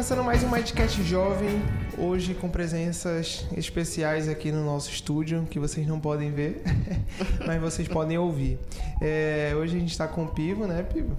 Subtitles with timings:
[0.00, 1.62] começando mais um Mindcast Jovem,
[1.98, 6.62] hoje com presenças especiais aqui no nosso estúdio, que vocês não podem ver,
[7.46, 8.58] mas vocês podem ouvir.
[8.98, 11.14] É, hoje a gente está com o Pivo, né, Pivo?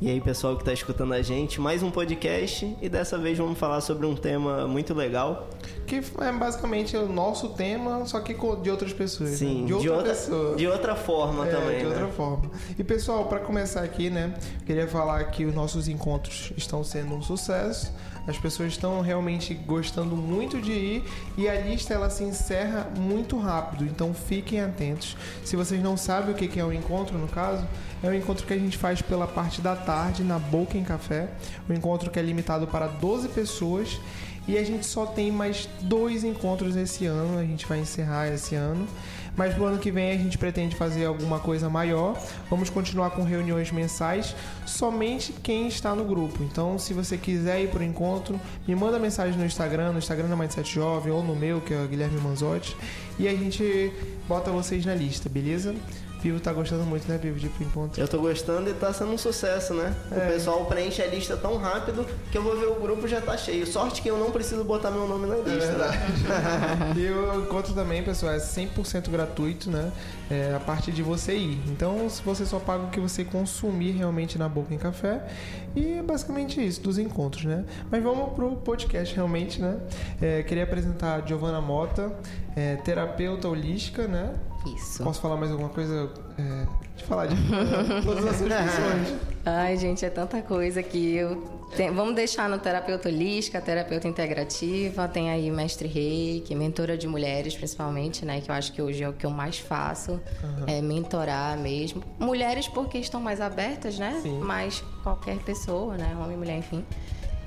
[0.00, 3.56] E aí, pessoal que está escutando a gente, mais um podcast e dessa vez vamos
[3.56, 5.48] falar sobre um tema muito legal.
[5.86, 9.30] Que é basicamente o nosso tema, só que de outras pessoas.
[9.30, 9.66] Sim, né?
[9.66, 10.56] de, outra, de outra pessoa.
[10.56, 11.78] De outra forma é, também.
[11.78, 11.90] De né?
[11.90, 12.50] outra forma.
[12.76, 14.34] E pessoal, para começar aqui, né,
[14.66, 17.92] queria falar que os nossos encontros estão sendo um sucesso.
[18.26, 21.04] As pessoas estão realmente gostando muito de ir
[21.36, 23.84] e a lista ela se encerra muito rápido.
[23.84, 25.16] Então fiquem atentos.
[25.44, 27.66] Se vocês não sabem o que é um encontro, no caso,
[28.02, 31.28] é um encontro que a gente faz pela parte da tarde na Boca em Café.
[31.68, 34.00] Um encontro que é limitado para 12 pessoas.
[34.46, 38.56] E a gente só tem mais dois encontros esse ano, a gente vai encerrar esse
[38.56, 38.88] ano.
[39.36, 42.20] Mas no ano que vem a gente pretende fazer alguma coisa maior.
[42.50, 44.34] Vamos continuar com reuniões mensais,
[44.66, 46.42] somente quem está no grupo.
[46.42, 50.28] Então, se você quiser ir para o encontro, me manda mensagem no Instagram, no Instagram
[50.28, 52.76] da Mindset Jovem ou no meu, que é o Guilherme Manzotti,
[53.18, 53.92] e a gente
[54.28, 55.74] bota vocês na lista, beleza?
[56.22, 58.00] Pivo tá gostando muito, né, Pivo, de encontro?
[58.00, 59.92] Eu tô gostando e tá sendo um sucesso, né?
[60.12, 60.16] É.
[60.16, 63.36] O pessoal preenche a lista tão rápido que eu vou ver o grupo já tá
[63.36, 63.66] cheio.
[63.66, 65.90] Sorte que eu não preciso botar meu nome na é lista.
[66.94, 69.90] É e o encontro também, pessoal, é 100% gratuito, né?
[70.30, 71.60] É a parte de você ir.
[71.66, 75.26] Então, se você só paga o que você consumir realmente na Boca em Café.
[75.74, 77.64] E é basicamente isso, dos encontros, né?
[77.90, 79.76] Mas vamos pro podcast realmente, né?
[80.20, 82.12] É, queria apresentar a Giovana Mota,
[82.54, 84.32] é, terapeuta holística, né?
[84.66, 85.02] Isso.
[85.02, 86.10] Posso falar mais alguma coisa?
[86.38, 87.36] É, de falar de
[88.04, 89.20] todas as funções.
[89.44, 91.62] Ai, gente, é tanta coisa que eu.
[91.76, 97.54] Tem, vamos deixar no terapeuta holística, terapeuta integrativa, tem aí mestre reiki, mentora de mulheres,
[97.54, 98.40] principalmente, né?
[98.42, 100.64] Que eu acho que hoje é o que eu mais faço, uhum.
[100.66, 102.02] é mentorar mesmo.
[102.18, 104.20] Mulheres porque estão mais abertas, né?
[104.22, 104.38] Sim.
[104.40, 106.14] Mas qualquer pessoa, né?
[106.22, 106.84] Homem, mulher, enfim.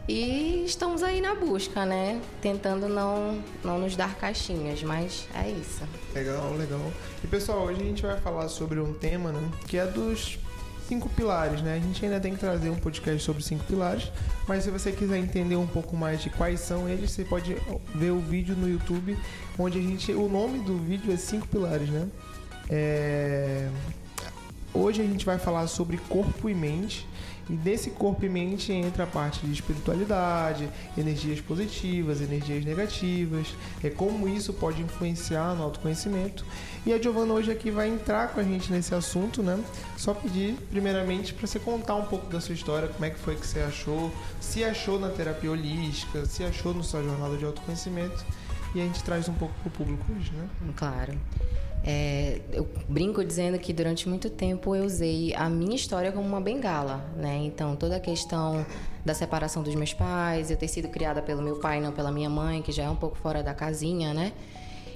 [0.07, 2.21] E estamos aí na busca, né?
[2.39, 5.81] Tentando não, não nos dar caixinhas, mas é isso.
[6.13, 6.91] Legal, legal.
[7.23, 9.51] E pessoal, hoje a gente vai falar sobre um tema, né?
[9.67, 10.37] Que é dos
[10.87, 11.75] cinco pilares, né?
[11.75, 14.11] A gente ainda tem que trazer um podcast sobre cinco pilares,
[14.47, 17.57] mas se você quiser entender um pouco mais de quais são eles, você pode
[17.95, 19.17] ver o vídeo no YouTube,
[19.57, 22.07] onde a gente, o nome do vídeo é cinco pilares, né?
[22.69, 23.69] É...
[24.71, 27.07] Hoje a gente vai falar sobre corpo e mente
[27.49, 30.67] e nesse corpo e mente entra a parte de espiritualidade,
[30.97, 33.47] energias positivas, energias negativas,
[33.83, 36.45] é como isso pode influenciar no autoconhecimento.
[36.85, 39.63] E a Giovana hoje aqui vai entrar com a gente nesse assunto, né?
[39.97, 43.35] Só pedir primeiramente para você contar um pouco da sua história, como é que foi
[43.35, 48.25] que você achou, se achou na terapia holística, se achou na sua jornada de autoconhecimento.
[48.73, 50.49] E a gente traz um pouco para o público hoje, né?
[50.75, 51.17] Claro.
[51.87, 56.41] É, eu brinco dizendo que durante muito tempo eu usei a minha história como uma
[56.41, 57.37] bengala, né?
[57.43, 58.65] Então toda a questão
[59.05, 62.29] da separação dos meus pais, eu ter sido criada pelo meu pai, não pela minha
[62.29, 64.33] mãe, que já é um pouco fora da casinha, né?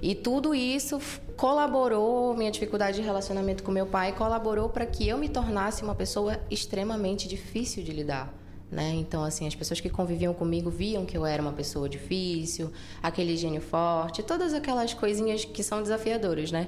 [0.02, 1.00] E tudo isso
[1.38, 5.94] colaborou, minha dificuldade de relacionamento com meu pai colaborou para que eu me tornasse uma
[5.94, 8.34] pessoa extremamente difícil de lidar.
[8.72, 8.94] Né?
[8.96, 12.72] Então, assim, as pessoas que conviviam comigo viam que eu era uma pessoa difícil,
[13.02, 16.68] aquele gênio forte, todas aquelas coisinhas que são desafiadoras, né?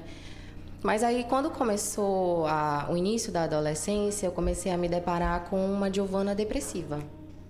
[0.82, 5.64] Mas aí, quando começou a, o início da adolescência, eu comecei a me deparar com
[5.64, 6.98] uma Giovana depressiva.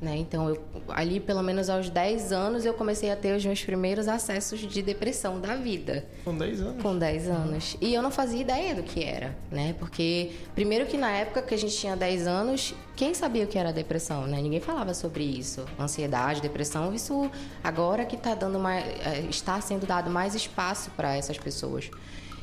[0.02, 0.16] Né?
[0.16, 4.08] Então, eu, ali pelo menos aos 10 anos, eu comecei a ter os meus primeiros
[4.08, 6.04] acessos de depressão da vida.
[6.24, 6.82] Com 10 anos?
[6.82, 7.76] Com 10 anos.
[7.80, 9.76] E eu não fazia ideia do que era, né?
[9.78, 13.56] Porque, primeiro que na época que a gente tinha 10 anos, quem sabia o que
[13.56, 14.42] era depressão, né?
[14.42, 15.64] Ninguém falava sobre isso.
[15.78, 17.30] Ansiedade, depressão, isso
[17.62, 21.88] agora que está dando mais, é, está sendo dado mais espaço para essas pessoas.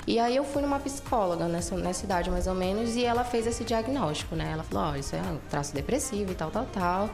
[0.07, 3.45] E aí eu fui numa psicóloga nessa, nessa idade mais ou menos e ela fez
[3.45, 4.49] esse diagnóstico, né?
[4.53, 7.09] Ela falou, ó, oh, isso é um traço depressivo e tal, tal, tal.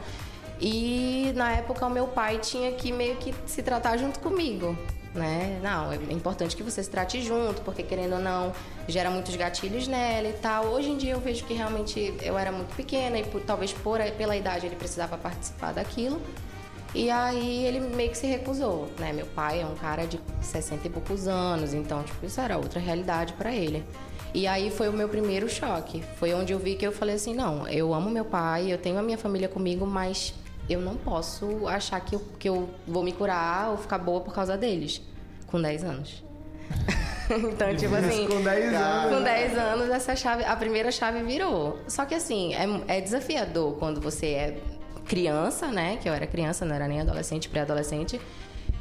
[0.60, 4.76] E na época o meu pai tinha que meio que se tratar junto comigo.
[5.14, 5.58] Né?
[5.62, 8.52] Não, é importante que você se trate junto, porque querendo ou não,
[8.86, 10.66] gera muitos gatilhos nela e tal.
[10.66, 13.98] Hoje em dia eu vejo que realmente eu era muito pequena e por, talvez por,
[14.12, 16.20] pela idade ele precisava participar daquilo.
[16.94, 19.12] E aí ele meio que se recusou, né?
[19.12, 22.80] Meu pai é um cara de 60 e poucos anos, então tipo, isso era outra
[22.80, 23.84] realidade para ele.
[24.34, 26.02] E aí foi o meu primeiro choque.
[26.18, 28.98] Foi onde eu vi que eu falei assim, não, eu amo meu pai, eu tenho
[28.98, 30.34] a minha família comigo, mas
[30.68, 34.34] eu não posso achar que eu, que eu vou me curar ou ficar boa por
[34.34, 35.00] causa deles.
[35.46, 36.24] Com 10 anos.
[37.30, 38.26] então, tipo assim.
[38.26, 39.16] Com 10 anos.
[39.16, 41.78] Com 10 anos, essa chave, a primeira chave virou.
[41.86, 44.58] Só que assim, é, é desafiador quando você é
[45.06, 45.98] criança, né?
[46.02, 48.20] Que eu era criança, não era nem adolescente, pré-adolescente.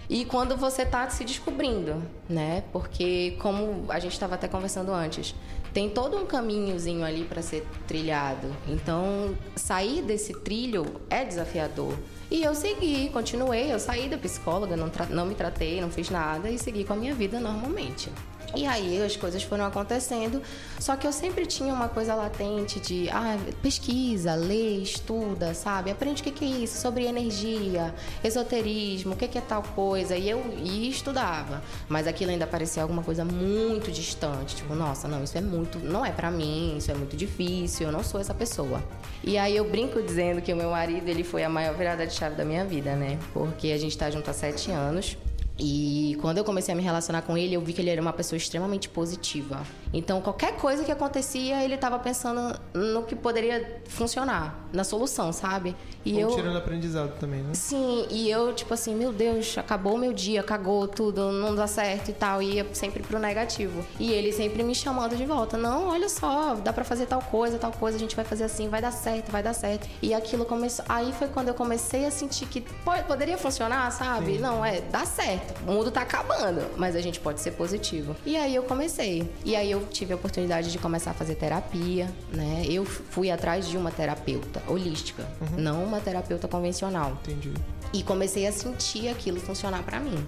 [0.10, 2.64] E quando você está se descobrindo, né?
[2.72, 5.34] Porque, como a gente estava até conversando antes,
[5.74, 8.48] tem todo um caminhozinho ali para ser trilhado.
[8.68, 11.94] Então, sair desse trilho é desafiador.
[12.30, 16.50] E eu segui, continuei, eu saí da psicóloga, não, não me tratei, não fiz nada
[16.50, 18.10] e segui com a minha vida normalmente.
[18.56, 20.42] E aí as coisas foram acontecendo,
[20.80, 25.92] só que eu sempre tinha uma coisa latente de ah, pesquisa, lê, estuda, sabe?
[25.92, 27.94] Aprende o que é isso, sobre energia,
[28.24, 30.16] esoterismo, o que é tal coisa.
[30.16, 34.56] E eu ia estudava, mas aquilo ainda parecia alguma coisa muito distante.
[34.56, 37.92] Tipo, nossa, não, isso é muito, não é para mim, isso é muito difícil, eu
[37.92, 38.84] não sou essa pessoa.
[39.24, 42.14] E aí eu brinco dizendo que o meu marido, ele foi a maior virada de
[42.14, 43.20] chave da minha vida, né?
[43.34, 45.18] Porque a gente tá junto há sete anos.
[45.58, 48.12] E quando eu comecei a me relacionar com ele, eu vi que ele era uma
[48.12, 49.66] pessoa extremamente positiva.
[49.94, 55.76] Então, qualquer coisa que acontecia, ele estava pensando no que poderia funcionar, na solução, sabe?
[56.04, 57.54] E eu tirando aprendizado também, né?
[57.54, 61.66] Sim, e eu tipo assim, meu Deus, acabou o meu dia, cagou tudo, não dá
[61.66, 63.84] certo e tal, e ia sempre pro negativo.
[64.00, 67.58] E ele sempre me chamando de volta, não, olha só, dá para fazer tal coisa,
[67.58, 69.88] tal coisa, a gente vai fazer assim, vai dar certo, vai dar certo.
[70.02, 72.62] E aquilo começou, aí foi quando eu comecei a sentir que
[73.08, 74.36] poderia funcionar, sabe?
[74.36, 74.40] Sim.
[74.40, 78.16] Não, é, dá certo o mundo tá acabando, mas a gente pode ser positivo.
[78.26, 79.30] E aí eu comecei.
[79.44, 82.64] E aí eu tive a oportunidade de começar a fazer terapia, né?
[82.68, 85.62] Eu fui atrás de uma terapeuta holística, uhum.
[85.62, 87.18] não uma terapeuta convencional.
[87.24, 87.54] Entendi.
[87.94, 90.26] E comecei a sentir aquilo funcionar para mim.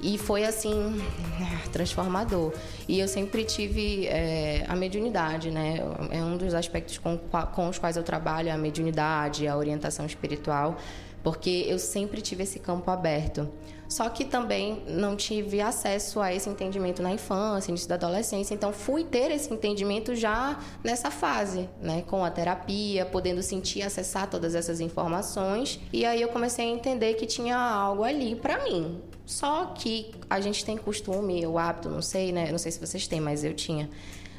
[0.00, 1.00] E foi assim,
[1.72, 2.52] transformador.
[2.86, 5.78] E eu sempre tive é, a mediunidade, né?
[6.10, 10.76] É um dos aspectos com, com os quais eu trabalho, a mediunidade, a orientação espiritual
[11.24, 13.48] porque eu sempre tive esse campo aberto.
[13.88, 18.72] Só que também não tive acesso a esse entendimento na infância, início da adolescência, então
[18.72, 24.54] fui ter esse entendimento já nessa fase, né, com a terapia, podendo sentir, acessar todas
[24.54, 29.00] essas informações, e aí eu comecei a entender que tinha algo ali para mim.
[29.24, 33.06] Só que a gente tem costume, o hábito, não sei, né, não sei se vocês
[33.06, 33.88] têm, mas eu tinha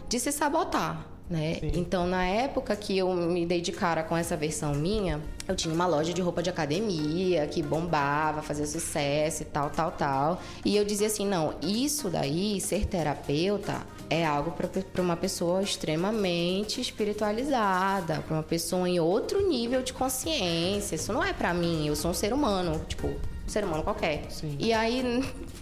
[0.08, 1.15] de se sabotar.
[1.27, 1.57] Né?
[1.74, 5.74] Então, na época que eu me dei de cara com essa versão minha, eu tinha
[5.74, 10.42] uma loja de roupa de academia que bombava, fazia sucesso e tal, tal, tal.
[10.63, 16.80] E eu dizia assim: não, isso daí, ser terapeuta, é algo para uma pessoa extremamente
[16.80, 20.95] espiritualizada, para uma pessoa em outro nível de consciência.
[20.95, 23.10] Isso não é para mim, eu sou um ser humano, tipo,
[23.45, 24.25] um ser humano qualquer.
[24.30, 24.56] Sim.
[24.59, 25.03] E aí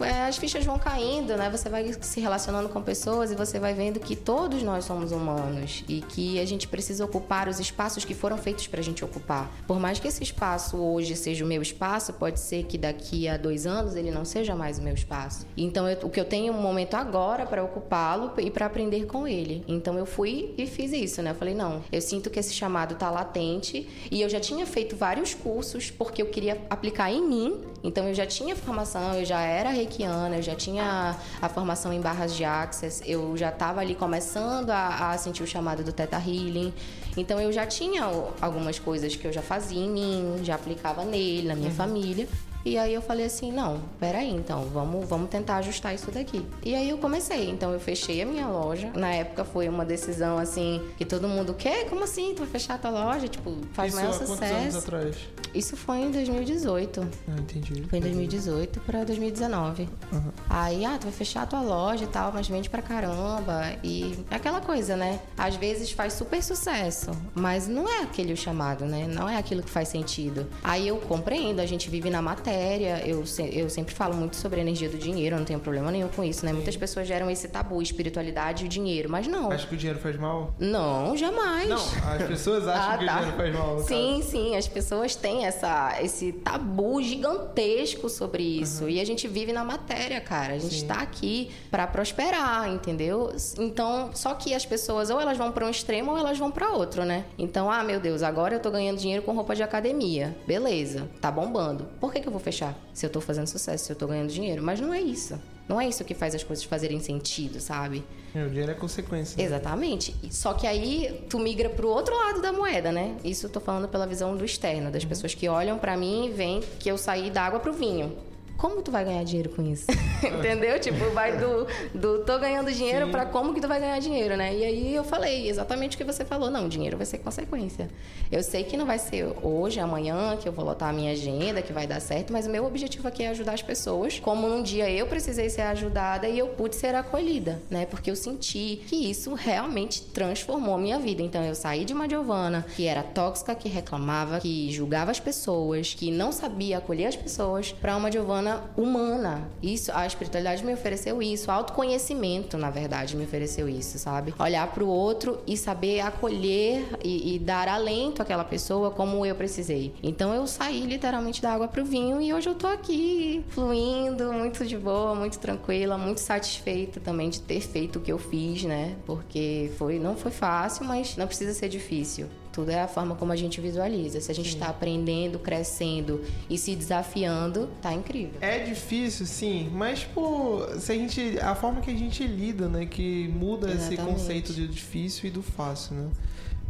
[0.28, 1.50] as fichas vão caindo, né?
[1.50, 5.84] Você vai se relacionando com pessoas e você vai vendo que todos nós somos humanos
[5.88, 9.50] e que a gente precisa ocupar os espaços que foram feitos para a gente ocupar.
[9.66, 13.36] Por mais que esse espaço hoje seja o meu espaço, pode ser que daqui a
[13.36, 15.46] dois anos ele não seja mais o meu espaço.
[15.56, 19.26] Então eu, o que eu tenho um momento agora para ocupá-lo e para aprender com
[19.26, 19.64] ele.
[19.68, 21.30] Então eu fui e fiz isso, né?
[21.30, 24.96] Eu falei não, eu sinto que esse chamado está latente e eu já tinha feito
[24.96, 27.60] vários cursos porque eu queria aplicar em mim.
[27.84, 32.00] Então eu já tinha formação, eu já era reikiana, eu já tinha a formação em
[32.00, 36.16] barras de access, eu já estava ali começando a, a, sentir o chamado do Theta
[36.16, 36.72] Healing.
[37.14, 38.02] Então eu já tinha
[38.40, 41.74] algumas coisas que eu já fazia em mim, já aplicava nele, na minha uhum.
[41.74, 42.26] família.
[42.64, 46.44] E aí eu falei assim, não, peraí, então, vamos, vamos tentar ajustar isso daqui.
[46.62, 48.90] E aí eu comecei, então eu fechei a minha loja.
[48.94, 52.32] Na época foi uma decisão assim, que todo mundo quer, como assim?
[52.34, 53.28] Tu vai fechar a tua loja?
[53.28, 54.54] Tipo, faz isso maior sucesso.
[54.54, 55.16] Anos atrás?
[55.54, 57.06] Isso foi em 2018.
[57.28, 57.84] Ah, entendi.
[57.84, 59.86] Foi em 2018 para 2019.
[60.10, 60.22] Uhum.
[60.48, 63.76] Aí, ah, tu vai fechar a tua loja e tal, mas vende pra caramba.
[63.84, 65.20] E aquela coisa, né?
[65.36, 69.06] Às vezes faz super sucesso, mas não é aquele o chamado, né?
[69.06, 70.46] Não é aquilo que faz sentido.
[70.62, 74.60] Aí eu compreendo, a gente vive na matéria matéria, eu, eu sempre falo muito sobre
[74.60, 76.50] a energia do dinheiro, não tenho problema nenhum com isso, né?
[76.50, 76.56] Sim.
[76.56, 79.50] Muitas pessoas geram esse tabu, espiritualidade e o dinheiro, mas não.
[79.50, 80.54] Acho que o dinheiro faz mal?
[80.58, 81.68] Não, jamais.
[81.68, 83.12] Não, as pessoas acham ah, que tá.
[83.12, 83.78] o dinheiro faz mal.
[83.80, 84.30] Sim, caso.
[84.30, 88.84] sim, as pessoas têm essa, esse tabu gigantesco sobre isso.
[88.84, 88.90] Uhum.
[88.90, 90.54] E a gente vive na matéria, cara.
[90.54, 93.34] A gente está aqui para prosperar, entendeu?
[93.58, 96.70] Então, só que as pessoas ou elas vão para um extremo ou elas vão para
[96.70, 97.24] outro, né?
[97.36, 100.36] Então, ah, meu Deus, agora eu tô ganhando dinheiro com roupa de academia.
[100.46, 101.86] Beleza, tá bombando.
[102.00, 104.30] Por que, que eu vou fechar se eu tô fazendo sucesso, se eu tô ganhando
[104.30, 104.62] dinheiro.
[104.62, 105.40] Mas não é isso.
[105.68, 108.04] Não é isso que faz as coisas fazerem sentido, sabe?
[108.34, 109.36] É, o dinheiro é consequência.
[109.36, 109.44] Né?
[109.44, 110.14] Exatamente.
[110.30, 113.16] Só que aí tu migra pro outro lado da moeda, né?
[113.24, 115.08] Isso eu tô falando pela visão do externo, das uhum.
[115.08, 118.14] pessoas que olham para mim e veem que eu saí da água pro vinho
[118.56, 119.86] como tu vai ganhar dinheiro com isso?
[120.22, 120.78] Entendeu?
[120.78, 124.54] Tipo, vai do, do tô ganhando dinheiro para como que tu vai ganhar dinheiro, né?
[124.54, 126.50] E aí eu falei exatamente o que você falou.
[126.50, 127.88] Não, dinheiro vai ser consequência.
[128.30, 131.62] Eu sei que não vai ser hoje, amanhã, que eu vou lotar a minha agenda,
[131.62, 134.18] que vai dar certo, mas o meu objetivo aqui é ajudar as pessoas.
[134.20, 137.86] Como num dia eu precisei ser ajudada e eu pude ser acolhida, né?
[137.86, 141.22] Porque eu senti que isso realmente transformou a minha vida.
[141.22, 145.94] Então eu saí de uma Giovana que era tóxica, que reclamava, que julgava as pessoas,
[145.94, 149.48] que não sabia acolher as pessoas, para uma Giovana humana, humana.
[149.62, 154.34] Isso, a espiritualidade me ofereceu isso, autoconhecimento, na verdade, me ofereceu isso, sabe?
[154.38, 159.34] Olhar para o outro e saber acolher e, e, dar alento àquela pessoa como eu
[159.34, 159.94] precisei.
[160.02, 164.64] Então eu saí literalmente da água pro vinho e hoje eu tô aqui fluindo, muito
[164.66, 168.96] de boa, muito tranquila, muito satisfeita também de ter feito o que eu fiz, né?
[169.06, 172.28] Porque foi não foi fácil, mas não precisa ser difícil.
[172.54, 174.20] Tudo é a forma como a gente visualiza.
[174.20, 178.34] Se a gente está aprendendo, crescendo e se desafiando, tá incrível.
[178.40, 182.86] É difícil, sim, mas pô, se a gente a forma que a gente lida, né,
[182.86, 183.94] que muda Exatamente.
[183.94, 186.10] esse conceito do difícil e do fácil, né?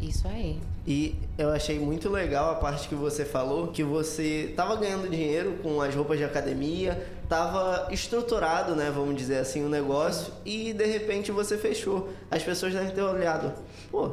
[0.01, 0.59] Isso aí.
[0.87, 5.59] E eu achei muito legal a parte que você falou, que você estava ganhando dinheiro
[5.63, 10.87] com as roupas de academia, estava estruturado, né, vamos dizer assim, o negócio, e de
[10.87, 12.09] repente você fechou.
[12.31, 13.53] As pessoas devem ter olhado,
[13.91, 14.13] pô,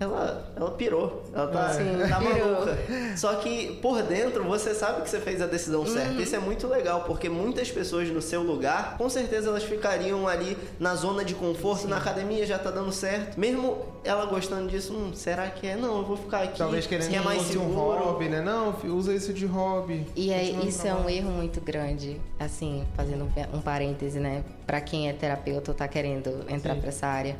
[0.00, 1.24] ela, ela pirou.
[1.34, 2.78] Ela tá, Sim, tá maluca.
[3.16, 6.12] Só que por dentro você sabe que você fez a decisão certa.
[6.12, 6.20] Uhum.
[6.20, 10.56] Isso é muito legal, porque muitas pessoas no seu lugar, com certeza elas ficariam ali
[10.78, 11.88] na zona de conforto, Sim.
[11.88, 13.38] na academia já tá dando certo.
[13.38, 15.76] Mesmo ela gostando disso, hum, será que é?
[15.76, 16.58] Não, eu vou ficar aqui.
[16.58, 17.68] Talvez querendo que é mais seguro.
[17.68, 18.40] um hobby, né?
[18.40, 20.06] Não, usa isso de hobby.
[20.14, 22.20] E é, isso é um erro muito grande.
[22.38, 24.44] Assim, fazendo um parêntese, né?
[24.64, 26.80] Pra quem é terapeuta ou tá querendo entrar Sim.
[26.80, 27.36] pra essa área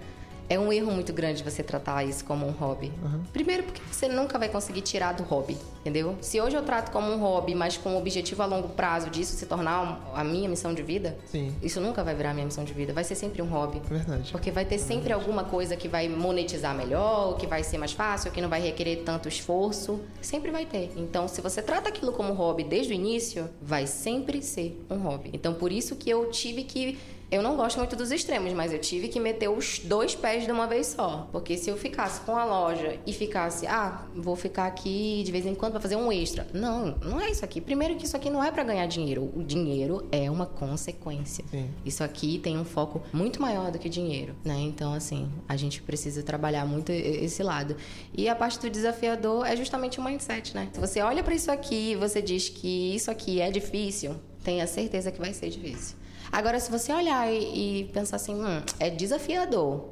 [0.49, 2.91] é um erro muito grande você tratar isso como um hobby.
[3.03, 3.23] Uhum.
[3.33, 6.17] Primeiro, porque você nunca vai conseguir tirar do hobby, entendeu?
[6.21, 9.37] Se hoje eu trato como um hobby, mas com o objetivo a longo prazo disso
[9.37, 11.55] se tornar a minha missão de vida, Sim.
[11.63, 12.93] isso nunca vai virar a minha missão de vida.
[12.93, 13.81] Vai ser sempre um hobby.
[13.89, 14.33] Verdade.
[14.33, 18.31] Porque vai ter sempre alguma coisa que vai monetizar melhor, que vai ser mais fácil,
[18.31, 20.01] que não vai requerer tanto esforço.
[20.23, 20.93] Sempre vai ter.
[20.97, 25.31] Então, se você trata aquilo como hobby desde o início, vai sempre ser um hobby.
[25.33, 26.99] Então, por isso que eu tive que
[27.31, 30.53] eu não gosto muito dos extremos, mas eu tive que meter os dois pés de
[30.53, 31.29] uma vez só.
[31.31, 35.45] Porque se eu ficasse com a loja e ficasse, ah, vou ficar aqui de vez
[35.45, 36.47] em quando para fazer um extra.
[36.55, 37.61] Não, não é isso aqui.
[37.61, 39.31] Primeiro que isso aqui não é para ganhar dinheiro.
[39.37, 41.45] O dinheiro é uma consequência.
[41.51, 41.69] Sim.
[41.85, 44.57] Isso aqui tem um foco muito maior do que dinheiro, né?
[44.61, 47.77] Então, assim, a gente precisa trabalhar muito esse lado.
[48.17, 50.69] E a parte do desafiador é justamente o mindset, né?
[50.73, 54.67] Se você olha para isso aqui e você diz que isso aqui é difícil, tenha
[54.67, 55.97] certeza que vai ser difícil.
[56.31, 59.85] Agora, se você olhar e, e pensar assim, hum, é desafiador.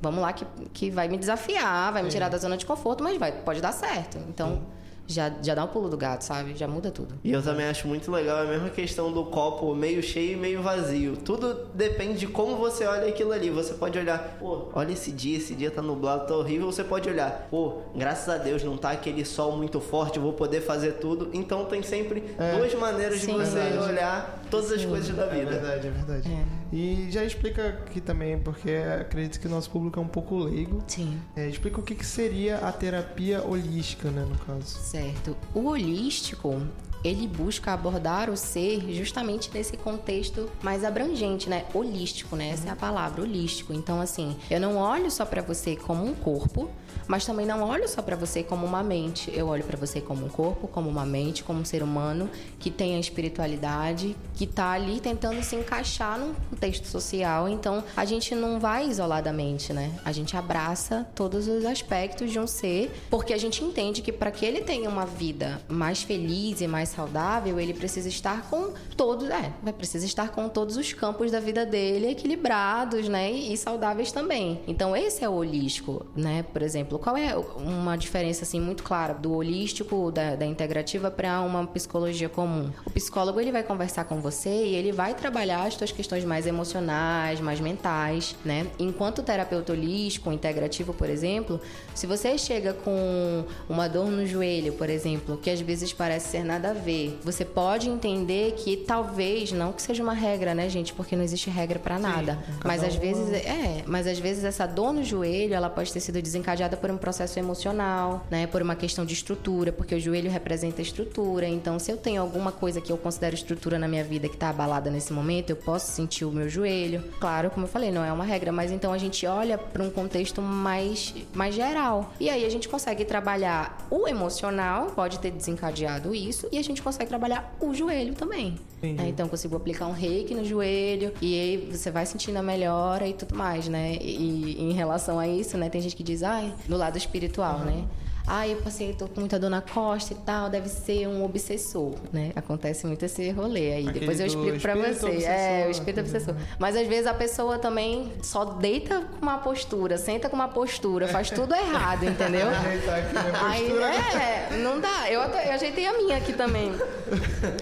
[0.00, 3.16] Vamos lá que, que vai me desafiar, vai me tirar da zona de conforto, mas
[3.18, 4.18] vai, pode dar certo.
[4.28, 4.62] Então,
[5.06, 6.54] já, já dá um pulo do gato, sabe?
[6.56, 7.14] Já muda tudo.
[7.22, 10.62] E eu também acho muito legal a mesma questão do copo meio cheio e meio
[10.62, 11.16] vazio.
[11.16, 13.50] Tudo depende de como você olha aquilo ali.
[13.50, 16.70] Você pode olhar, pô, olha esse dia, esse dia tá nublado, tá horrível.
[16.70, 20.32] Você pode olhar, pô, graças a Deus não tá aquele sol muito forte, eu vou
[20.32, 21.30] poder fazer tudo.
[21.32, 22.56] Então tem sempre é.
[22.56, 23.90] duas maneiras Sim, de você verdade.
[23.90, 24.74] olhar todas Sim.
[24.76, 25.50] as coisas da vida.
[25.50, 26.28] É verdade, é verdade.
[26.30, 26.62] É.
[26.72, 30.82] E já explica aqui também, porque acredito que o nosso público é um pouco leigo.
[30.86, 31.20] Sim.
[31.36, 34.78] É, explica o que, que seria a terapia holística, né, no caso.
[34.92, 35.34] Certo.
[35.54, 36.60] O holístico,
[37.02, 41.64] ele busca abordar o ser justamente nesse contexto mais abrangente, né?
[41.72, 42.50] Holístico, né?
[42.50, 43.72] Essa é a palavra, holístico.
[43.72, 46.68] Então, assim, eu não olho só para você como um corpo,
[47.06, 49.32] mas também não olho só para você como uma mente.
[49.34, 52.28] Eu olho para você como um corpo, como uma mente, como um ser humano
[52.58, 57.48] que tem a espiritualidade, que tá ali tentando se encaixar num contexto social.
[57.48, 59.92] Então, a gente não vai isoladamente, né?
[60.04, 64.30] A gente abraça todos os aspectos de um ser, porque a gente entende que para
[64.30, 69.28] que ele tenha uma vida mais feliz e mais saudável, ele precisa estar com todos,
[69.28, 74.12] é, vai precisar estar com todos os campos da vida dele equilibrados, né, e, saudáveis
[74.12, 74.60] também.
[74.66, 76.42] Então esse é o holístico, né?
[76.42, 81.40] Por exemplo, qual é uma diferença assim muito clara do holístico da, da integrativa para
[81.40, 82.70] uma psicologia comum?
[82.86, 86.46] O psicólogo ele vai conversar com você e ele vai trabalhar as suas questões mais
[86.46, 88.68] emocionais, mais mentais, né?
[88.78, 91.60] Enquanto o terapeuta holístico, integrativo, por exemplo,
[91.92, 96.44] se você chega com uma dor no joelho, por exemplo, que às vezes parece ser
[96.44, 97.18] nada a ver.
[97.24, 100.92] Você pode entender que talvez, não que seja uma regra, né, gente?
[100.92, 102.34] Porque não existe regra para nada.
[102.34, 105.98] Sim, mas às vezes, é, mas às vezes essa dor no joelho, ela pode ter
[105.98, 108.46] sido desencadeada por um processo emocional, né?
[108.46, 111.46] Por uma questão de estrutura, porque o joelho representa estrutura.
[111.46, 114.50] Então, se eu tenho alguma coisa que eu considero estrutura na minha vida que tá
[114.50, 117.02] abalada nesse momento, eu posso sentir o meu joelho.
[117.18, 119.90] Claro, como eu falei, não é uma regra, mas então a gente olha para um
[119.90, 122.12] contexto mais, mais geral.
[122.20, 126.72] E aí a gente consegue trabalhar o emocional, pode ter desencadeado isso, e a gente
[126.72, 128.58] gente consegue trabalhar o joelho também.
[128.82, 129.08] Né?
[129.08, 133.12] Então, consigo aplicar um reiki no joelho e aí você vai sentindo a melhora e
[133.12, 133.96] tudo mais, né?
[134.00, 135.70] E, e em relação a isso, né?
[135.70, 137.64] Tem gente que diz, ai, no lado espiritual, uhum.
[137.64, 137.84] né?
[138.26, 141.94] Ai, eu passei, tô com muita dor na costa e tal, deve ser um obsessor,
[142.12, 142.30] né?
[142.36, 143.82] Acontece muito esse rolê aí.
[143.88, 145.06] Aquele Depois eu explico pra espírito você.
[145.06, 145.30] obsessor.
[145.32, 146.34] É, o espírito obsessor.
[146.58, 151.08] Mas às vezes a pessoa também só deita com uma postura, senta com uma postura,
[151.08, 152.46] faz tudo errado, entendeu?
[152.52, 153.86] Aqui minha Aí, postura.
[154.22, 155.10] é, não dá.
[155.10, 156.72] Eu, eu ajeitei a minha aqui também.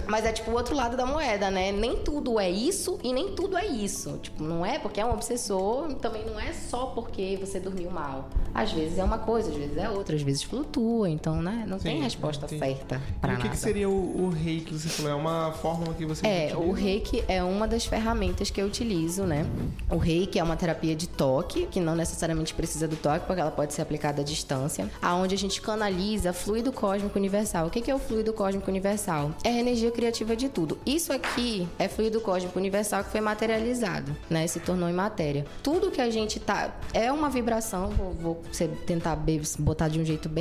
[0.07, 1.71] Mas é tipo o outro lado da moeda, né?
[1.71, 4.19] Nem tudo é isso e nem tudo é isso.
[4.21, 8.29] Tipo, não é porque é um obsessor, também não é só porque você dormiu mal.
[8.53, 11.09] Às vezes é uma coisa, às vezes é outra, às vezes flutua.
[11.09, 11.63] Então, né?
[11.67, 12.59] Não tem Sim, resposta entendi.
[12.63, 13.49] certa E pra o que, nada.
[13.55, 15.11] que seria o, o rei que você falou?
[15.11, 16.57] É uma fórmula que você É, utiliza?
[16.59, 19.45] o reiki é uma das ferramentas que eu utilizo, né?
[19.89, 23.49] O reiki é uma terapia de toque, que não necessariamente precisa do toque, porque ela
[23.51, 27.67] pode ser aplicada à distância, aonde a gente canaliza fluido cósmico universal.
[27.67, 29.31] O que que é o fluido cósmico universal?
[29.43, 30.77] É a energia criativa de tudo.
[30.85, 34.45] Isso aqui é fluido cósmico universal que foi materializado, né?
[34.47, 35.45] Se tornou em matéria.
[35.63, 38.41] Tudo que a gente tá é uma vibração, vou, vou
[38.85, 39.17] tentar
[39.59, 40.40] botar de um jeito bem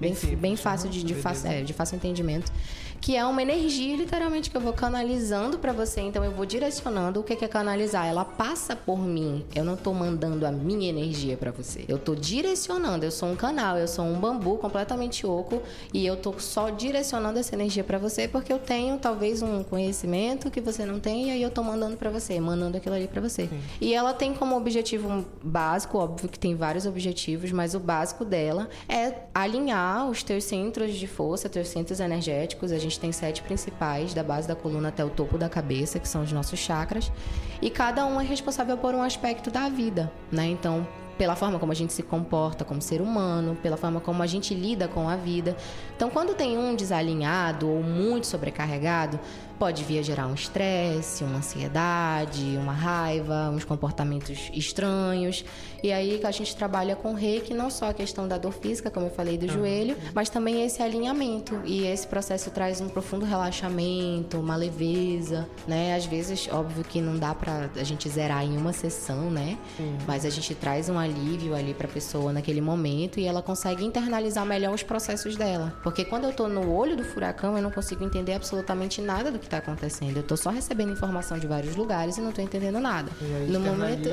[0.00, 1.22] bem, simples, bem fácil de, de beleza.
[1.22, 2.52] fácil, é, de fácil entendimento,
[3.00, 7.20] que é uma energia literalmente que eu vou canalizando pra você, então eu vou direcionando
[7.20, 9.44] o que que é canalizar, ela passa por mim.
[9.54, 11.84] Eu não tô mandando a minha energia pra você.
[11.86, 15.62] Eu tô direcionando, eu sou um canal, eu sou um bambu completamente oco
[15.92, 20.50] e eu tô só direcionando essa energia pra você porque eu tenho talvez um conhecimento
[20.50, 23.20] que você não tem e aí eu tô mandando pra você, mandando aquilo ali pra
[23.20, 23.48] você.
[23.80, 28.68] E ela tem como objetivo básico, óbvio que tem vários objetivos, mas o básico dela
[28.88, 29.12] é
[29.42, 32.72] alinhar os teus centros de força, teus centros energéticos.
[32.72, 36.08] A gente tem sete principais, da base da coluna até o topo da cabeça, que
[36.08, 37.12] são os nossos chakras.
[37.60, 40.46] E cada um é responsável por um aspecto da vida, né?
[40.46, 40.86] Então,
[41.18, 44.54] pela forma como a gente se comporta como ser humano, pela forma como a gente
[44.54, 45.54] lida com a vida.
[45.94, 49.20] Então, quando tem um desalinhado ou muito sobrecarregado,
[49.58, 55.44] pode vir a gerar um estresse, uma ansiedade, uma raiva, uns comportamentos estranhos.
[55.82, 58.90] E aí que a gente trabalha com reiki, não só a questão da dor física,
[58.90, 61.60] como eu falei do joelho, mas também esse alinhamento.
[61.64, 65.94] E esse processo traz um profundo relaxamento, uma leveza, né?
[65.94, 69.58] Às vezes, óbvio que não dá pra a gente zerar em uma sessão, né?
[70.06, 74.44] Mas a gente traz um alívio ali pra pessoa naquele momento e ela consegue internalizar
[74.44, 75.74] melhor os processos dela.
[75.82, 79.38] Porque quando eu tô no olho do furacão, eu não consigo entender absolutamente nada do
[79.38, 80.16] que tá acontecendo.
[80.16, 83.10] Eu tô só recebendo informação de vários lugares e não tô entendendo nada.
[83.48, 84.08] No momento.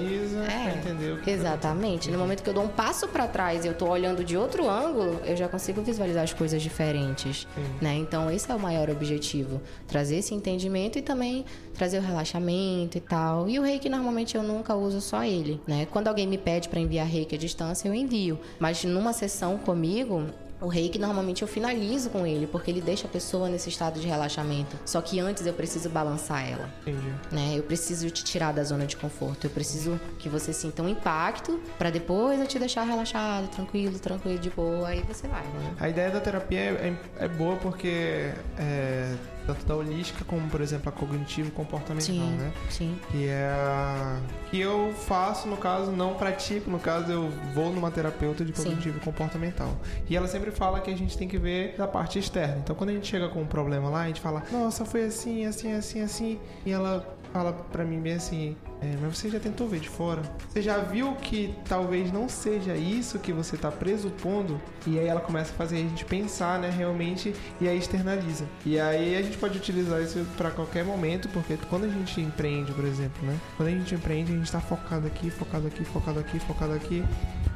[1.17, 2.11] que tá Exatamente.
[2.11, 4.69] No momento que eu dou um passo pra trás e eu tô olhando de outro
[4.69, 7.47] ângulo, eu já consigo visualizar as coisas diferentes,
[7.81, 7.95] né?
[7.95, 13.01] Então esse é o maior objetivo, trazer esse entendimento e também trazer o relaxamento e
[13.01, 13.49] tal.
[13.49, 15.87] E o Reiki normalmente eu nunca uso só ele, né?
[15.91, 20.25] Quando alguém me pede pra enviar Reiki à distância, eu envio, mas numa sessão comigo,
[20.63, 24.07] o reiki normalmente eu finalizo com ele, porque ele deixa a pessoa nesse estado de
[24.07, 24.77] relaxamento.
[24.85, 27.13] Só que antes eu preciso balançar ela Entendi.
[27.31, 27.53] né?
[27.55, 29.45] Eu preciso te tirar da zona de conforto.
[29.45, 34.39] Eu preciso que você sinta um impacto pra depois eu te deixar relaxado, tranquilo, tranquilo,
[34.39, 34.87] de boa.
[34.87, 35.73] Aí você vai, né?
[35.79, 39.13] A ideia da terapia é, é- é boa porque é,
[39.45, 42.51] tanto da holística como, por exemplo, a cognitivo comportamental, Sim, né?
[42.69, 42.99] sim.
[43.11, 47.89] Que é a que eu faço, no caso, não pratico, no caso, eu vou numa
[47.91, 48.63] terapeuta de Sim.
[48.65, 49.75] cognitivo comportamental.
[50.09, 52.57] E ela sempre fala que a gente tem que ver da parte externa.
[52.63, 55.45] Então, quando a gente chega com um problema lá, a gente fala, nossa, foi assim,
[55.45, 56.39] assim, assim, assim.
[56.65, 60.21] E ela fala pra mim bem assim, é, mas você já tentou ver de fora?
[60.49, 64.59] Você já viu que talvez não seja isso que você tá presupondo?
[64.85, 68.45] E aí ela começa a fazer a gente pensar, né, realmente, e aí externaliza.
[68.65, 72.73] E aí a gente pode utilizar isso pra qualquer momento, porque quando a gente empreende,
[72.73, 73.39] por exemplo, né?
[73.55, 77.03] Quando a gente empreende, a gente tá focado aqui, focado aqui, focado aqui, focado aqui.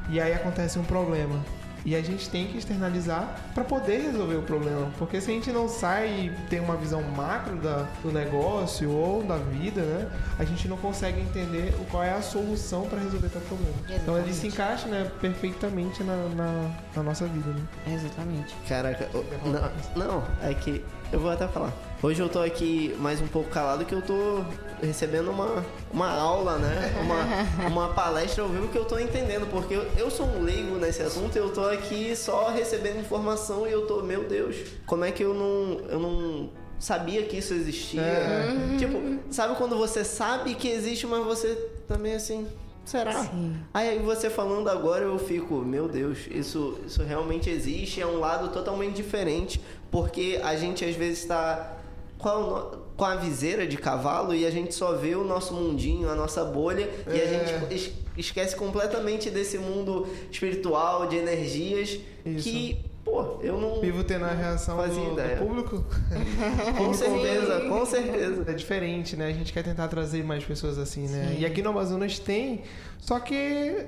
[0.08, 1.44] E aí acontece um problema.
[1.88, 4.90] E a gente tem que externalizar para poder resolver o problema.
[4.98, 9.22] Porque se a gente não sai e tem uma visão macro da, do negócio ou
[9.22, 10.10] da vida, né?
[10.38, 13.72] A gente não consegue entender qual é a solução para resolver tal problema.
[14.02, 17.94] Então ele se encaixa né, perfeitamente na, na, na nossa vida, né?
[17.94, 18.54] Exatamente.
[18.68, 19.48] Caraca, o-
[19.96, 21.72] não, não, é que eu vou até falar.
[22.02, 24.44] Hoje eu tô aqui mais um pouco calado que eu tô
[24.80, 26.92] recebendo uma, uma aula, né?
[27.02, 30.76] Uma, uma palestra ao vivo que eu tô entendendo, porque eu, eu sou um leigo
[30.76, 35.04] nesse assunto e eu tô aqui só recebendo informação e eu tô, meu Deus, como
[35.04, 35.80] é que eu não.
[35.88, 38.00] Eu não sabia que isso existia.
[38.00, 38.76] É.
[38.78, 41.54] Tipo, sabe quando você sabe que existe, mas você
[41.88, 42.46] também assim.
[42.88, 43.12] Será?
[43.24, 43.54] Sim.
[43.74, 48.48] Aí você falando agora eu fico, meu Deus, isso, isso realmente existe, é um lado
[48.48, 51.76] totalmente diferente, porque a gente às vezes está
[52.18, 56.16] com com a viseira de cavalo e a gente só vê o nosso mundinho, a
[56.16, 57.28] nossa bolha, e a É.
[57.28, 62.42] gente es- esquece completamente desse mundo espiritual, de energias, Isso.
[62.50, 63.80] que, pô, eu não.
[63.80, 65.84] Vivo tendo a reação do, do público.
[66.76, 68.44] Com certeza, com certeza.
[68.48, 69.28] É diferente, né?
[69.28, 71.36] A gente quer tentar trazer mais pessoas assim, né?
[71.38, 72.62] E aqui no Amazonas tem,
[72.98, 73.86] só que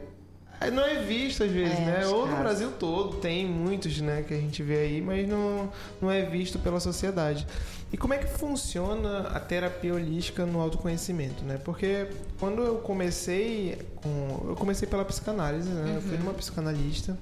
[0.60, 2.06] É, Não é visto às vezes, É, né?
[2.06, 2.36] Ou no.
[2.36, 5.70] Brasil todo, tem muitos, né, que a gente vê aí, mas não,
[6.02, 7.46] não é visto pela sociedade.
[7.92, 11.58] E como é que funciona a terapia holística no autoconhecimento, né?
[11.64, 12.06] Porque
[12.38, 14.48] quando eu comecei com.
[14.50, 15.94] Eu comecei pela psicanálise, né?
[15.96, 16.18] Eu fui Uhum.
[16.18, 17.18] numa psicanalista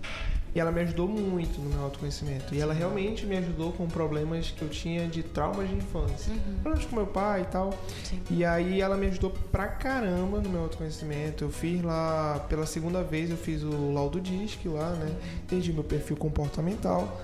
[0.54, 2.54] e ela me ajudou muito no meu autoconhecimento.
[2.54, 6.32] E ela realmente me ajudou com problemas que eu tinha de traumas de infância.
[6.62, 7.66] Problemas com meu pai e tal.
[7.66, 7.72] Uhum.
[8.04, 8.22] Sim.
[8.30, 11.44] E aí ela me ajudou pra caramba no meu autoconhecimento.
[11.44, 15.14] Eu fiz lá, pela segunda vez, eu fiz o laudo DISC lá, né?
[15.44, 17.20] Entendi meu perfil comportamental.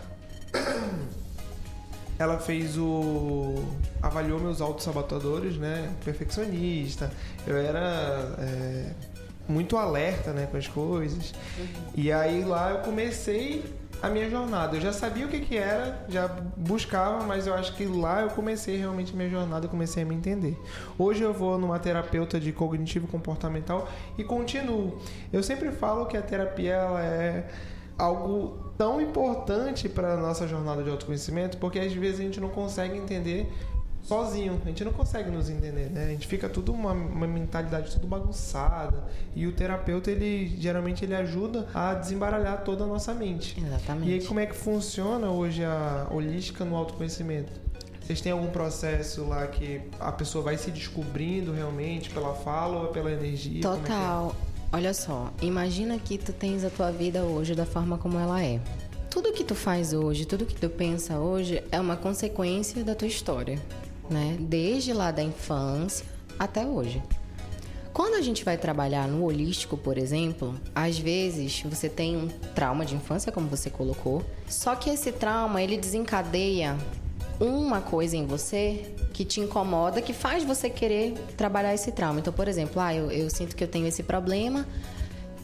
[2.16, 3.56] Ela fez o.
[4.00, 5.92] avaliou meus autossabotadores, né?
[6.04, 7.10] Perfeccionista.
[7.44, 8.92] Eu era é,
[9.48, 11.35] muito alerta, né, com as coisas.
[11.94, 13.64] E aí lá eu comecei
[14.02, 14.76] a minha jornada.
[14.76, 18.28] Eu já sabia o que que era, já buscava, mas eu acho que lá eu
[18.28, 20.59] comecei realmente a minha jornada, eu comecei a me entender.
[20.98, 24.98] Hoje eu vou numa terapeuta de cognitivo comportamental e continuo.
[25.33, 27.48] Eu sempre falo que a terapia ela é
[27.96, 32.48] algo tão importante para a nossa jornada de autoconhecimento, porque às vezes a gente não
[32.48, 33.50] consegue entender
[34.04, 36.04] sozinho, a gente não consegue nos entender, né?
[36.04, 41.14] A gente fica tudo uma, uma mentalidade tudo bagunçada e o terapeuta ele geralmente ele
[41.14, 43.58] ajuda a desembaralhar toda a nossa mente.
[43.58, 44.10] Exatamente.
[44.10, 47.52] E aí como é que funciona hoje a holística no autoconhecimento?
[48.00, 52.88] Vocês têm algum processo lá que a pessoa vai se descobrindo realmente pela fala ou
[52.88, 53.62] pela energia?
[53.62, 53.94] Como é que é?
[53.94, 54.36] Total.
[54.70, 58.60] Olha só, imagina que tu tens a tua vida hoje da forma como ela é.
[59.08, 63.06] Tudo que tu faz hoje, tudo que tu pensa hoje é uma consequência da tua
[63.06, 63.58] história,
[64.10, 64.36] né?
[64.40, 66.06] Desde lá da infância
[66.38, 67.02] até hoje.
[67.92, 72.84] Quando a gente vai trabalhar no holístico, por exemplo, às vezes você tem um trauma
[72.84, 76.76] de infância, como você colocou, só que esse trauma ele desencadeia
[77.40, 82.18] uma coisa em você que te incomoda, que faz você querer trabalhar esse trauma.
[82.18, 84.66] Então, por exemplo, ah, eu, eu sinto que eu tenho esse problema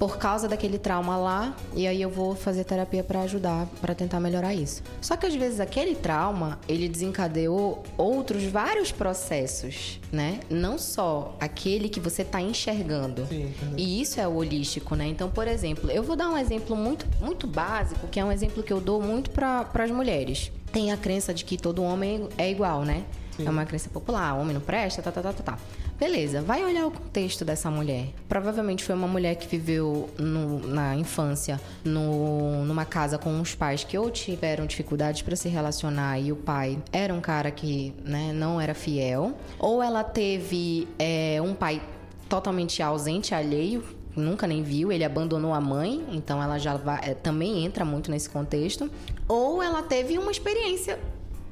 [0.00, 4.18] por causa daquele trauma lá, e aí eu vou fazer terapia para ajudar, para tentar
[4.18, 4.82] melhorar isso.
[4.98, 10.40] Só que às vezes aquele trauma, ele desencadeou outros vários processos, né?
[10.48, 13.26] Não só aquele que você tá enxergando.
[13.26, 13.52] Sim.
[13.76, 15.06] E isso é o holístico, né?
[15.06, 18.62] Então, por exemplo, eu vou dar um exemplo muito, muito básico, que é um exemplo
[18.62, 20.50] que eu dou muito para as mulheres.
[20.72, 23.04] Tem a crença de que todo homem é igual, né?
[23.36, 23.46] Sim.
[23.46, 25.58] É uma crença popular, homem não presta, tá, tá, tá, tá, tá.
[26.00, 28.06] Beleza, vai olhar o contexto dessa mulher.
[28.26, 33.84] Provavelmente foi uma mulher que viveu no- na infância no- numa casa com os pais
[33.84, 38.32] que ou tiveram dificuldades para se relacionar e o pai era um cara que né,
[38.32, 41.82] não era fiel, ou ela teve é, um pai
[42.30, 43.84] totalmente ausente, alheio,
[44.16, 48.10] nunca nem viu, ele abandonou a mãe, então ela já vai- é, também entra muito
[48.10, 48.90] nesse contexto,
[49.28, 50.98] ou ela teve uma experiência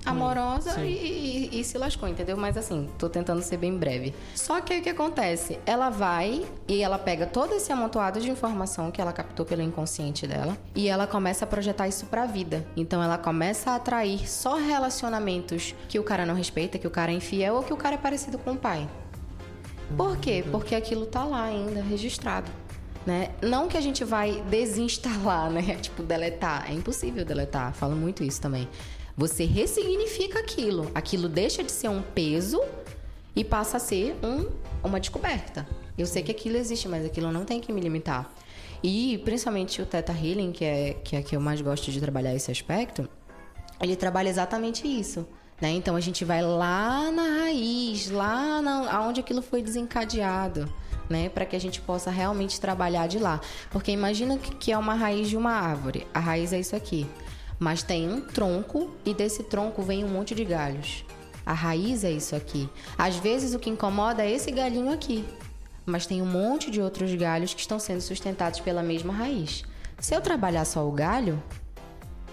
[0.04, 2.37] amorosa e, e- e se lascou, entendeu?
[2.37, 4.14] Mas assim, tô tentando ser bem breve.
[4.34, 5.58] Só que aí o que acontece?
[5.66, 10.26] Ela vai e ela pega todo esse amontoado de informação que ela captou pelo inconsciente
[10.26, 12.66] dela e ela começa a projetar isso pra vida.
[12.76, 17.12] Então ela começa a atrair só relacionamentos que o cara não respeita, que o cara
[17.12, 18.88] é infiel ou que o cara é parecido com o pai.
[19.96, 20.44] Por quê?
[20.50, 22.50] Porque aquilo tá lá ainda registrado.
[23.06, 23.30] Né?
[23.40, 25.76] Não que a gente vai desinstalar, né?
[25.80, 26.70] Tipo, deletar.
[26.70, 27.72] É impossível deletar.
[27.72, 28.68] Falo muito isso também.
[29.18, 30.92] Você ressignifica aquilo.
[30.94, 32.62] Aquilo deixa de ser um peso
[33.35, 34.48] e passa a ser um,
[34.87, 35.66] uma descoberta.
[35.98, 38.33] Eu sei que aquilo existe, mas aquilo não tem que me limitar.
[38.81, 42.33] E principalmente o Theta Healing, que é, que é que eu mais gosto de trabalhar
[42.33, 43.09] esse aspecto,
[43.81, 45.26] ele trabalha exatamente isso.
[45.61, 45.70] Né?
[45.70, 50.72] Então a gente vai lá na raiz, lá na, aonde aquilo foi desencadeado,
[51.11, 51.28] né?
[51.28, 53.40] Para que a gente possa realmente trabalhar de lá.
[53.68, 56.07] Porque imagina que, que é uma raiz de uma árvore.
[56.14, 57.04] A raiz é isso aqui.
[57.58, 61.04] Mas tem um tronco e desse tronco vem um monte de galhos.
[61.44, 62.68] A raiz é isso aqui.
[62.96, 65.24] Às vezes o que incomoda é esse galhinho aqui.
[65.86, 69.64] Mas tem um monte de outros galhos que estão sendo sustentados pela mesma raiz.
[69.98, 71.42] Se eu trabalhar só o galho,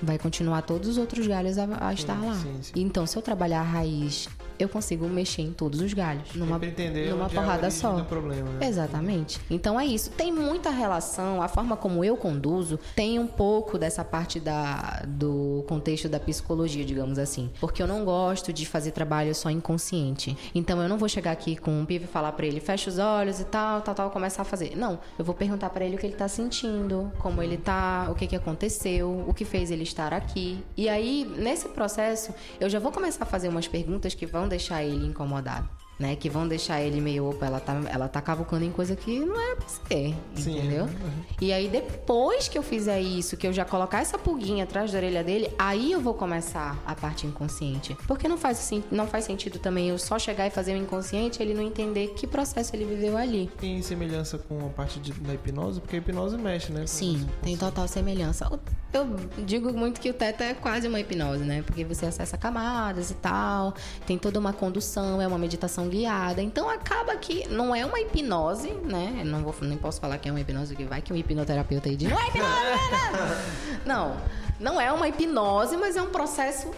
[0.02, 2.36] vai continuar todos os outros galhos a, a estar lá.
[2.36, 2.72] sim, sim.
[2.76, 4.28] Então, se eu trabalhar a raiz,
[4.60, 6.34] eu consigo mexer em todos os galhos.
[6.36, 8.04] Numa, entender numa é porrada só.
[8.04, 8.68] problema, né?
[8.68, 9.40] Exatamente.
[9.50, 10.12] Então é isso.
[10.12, 15.64] Tem muita relação, a forma como eu conduzo tem um pouco dessa parte da, do
[15.68, 17.50] contexto da psicologia, digamos assim.
[17.60, 20.38] Porque eu não gosto de fazer trabalho só inconsciente.
[20.54, 22.98] Então eu não vou chegar aqui com um pivo e falar pra ele, fecha os
[22.98, 24.76] olhos e tal, tal, tal, começar a fazer.
[24.76, 25.00] Não.
[25.18, 28.28] Eu vou perguntar pra ele o que ele tá sentindo, como ele tá, o que
[28.28, 30.64] que aconteceu, o que fez ele estar aqui.
[30.78, 34.84] E aí, nesse processo, eu já vou começar a fazer umas perguntas que vão deixar
[34.84, 35.68] ele incomodado.
[36.00, 36.16] Né?
[36.16, 39.40] Que vão deixar ele meio, opa, ela tá, ela tá cavucando em coisa que não
[39.40, 40.86] era pra ser, Sim, entendeu?
[40.86, 41.24] uhum.
[41.42, 44.98] E aí depois que eu fizer isso, que eu já colocar essa pulguinha atrás da
[44.98, 47.96] orelha dele, aí eu vou começar a parte inconsciente.
[48.08, 51.40] Porque não faz, sen- não faz sentido também eu só chegar e fazer o inconsciente
[51.40, 53.50] e ele não entender que processo ele viveu ali.
[53.60, 56.86] Tem semelhança com a parte de- da hipnose, porque a hipnose mexe, né?
[56.88, 58.50] Sim, tem total semelhança.
[58.94, 59.08] Eu
[59.46, 61.62] digo muito que o teto é quase uma hipnose, né?
[61.66, 63.74] Porque você acessa camadas e tal,
[64.08, 66.42] tem toda uma condução, é uma meditação guiada.
[66.42, 69.18] Então acaba que não é uma hipnose, né?
[69.20, 71.90] Eu não vou, nem posso falar que é uma hipnose, porque vai que um hipnoterapeuta
[71.90, 73.38] aí diz, não é hipnose, não é nada."
[73.86, 74.18] Não,
[74.60, 76.72] não é uma hipnose, mas é um processo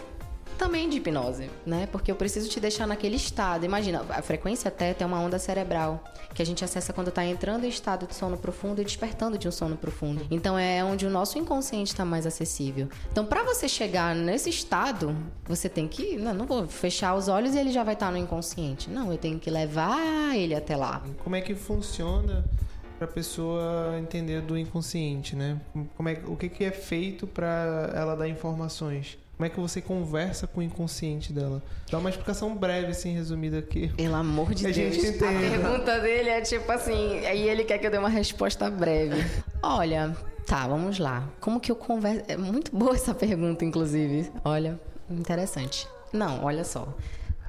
[0.58, 1.88] também de hipnose, né?
[1.90, 3.64] Porque eu preciso te deixar naquele estado.
[3.64, 7.64] Imagina, a frequência teta é uma onda cerebral que a gente acessa quando está entrando
[7.64, 10.26] em estado de sono profundo e despertando de um sono profundo.
[10.30, 12.88] Então é onde o nosso inconsciente está mais acessível.
[13.10, 15.16] Então, para você chegar nesse estado,
[15.46, 18.18] você tem que, não, não vou fechar os olhos e ele já vai estar no
[18.18, 18.90] inconsciente.
[18.90, 21.02] Não, eu tenho que levar ele até lá.
[21.22, 22.44] Como é que funciona
[22.98, 25.60] pra pessoa entender do inconsciente, né?
[25.96, 29.16] Como é, o que, que é feito pra ela dar informações?
[29.36, 31.62] Como é que você conversa com o inconsciente dela?
[31.88, 33.86] Dá uma explicação breve, assim, resumida aqui.
[33.96, 34.96] Pelo amor de A Deus.
[34.96, 38.68] gente a pergunta dele é tipo assim, aí ele quer que eu dê uma resposta
[38.68, 39.24] breve.
[39.62, 41.22] Olha, tá, vamos lá.
[41.40, 42.24] Como que eu converso?
[42.26, 44.28] É muito boa essa pergunta, inclusive.
[44.44, 44.76] Olha,
[45.08, 45.86] interessante.
[46.12, 46.92] Não, olha só.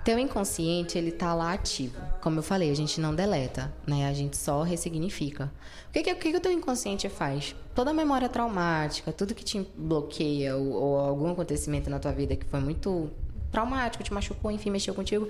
[0.09, 2.01] Teu inconsciente, ele tá lá ativo.
[2.19, 4.09] Como eu falei, a gente não deleta, né?
[4.09, 5.53] A gente só ressignifica.
[5.87, 7.55] O que que, o que que o teu inconsciente faz?
[7.75, 12.43] Toda memória traumática, tudo que te bloqueia ou, ou algum acontecimento na tua vida que
[12.43, 13.11] foi muito
[13.51, 15.29] traumático, te machucou, enfim, mexeu contigo,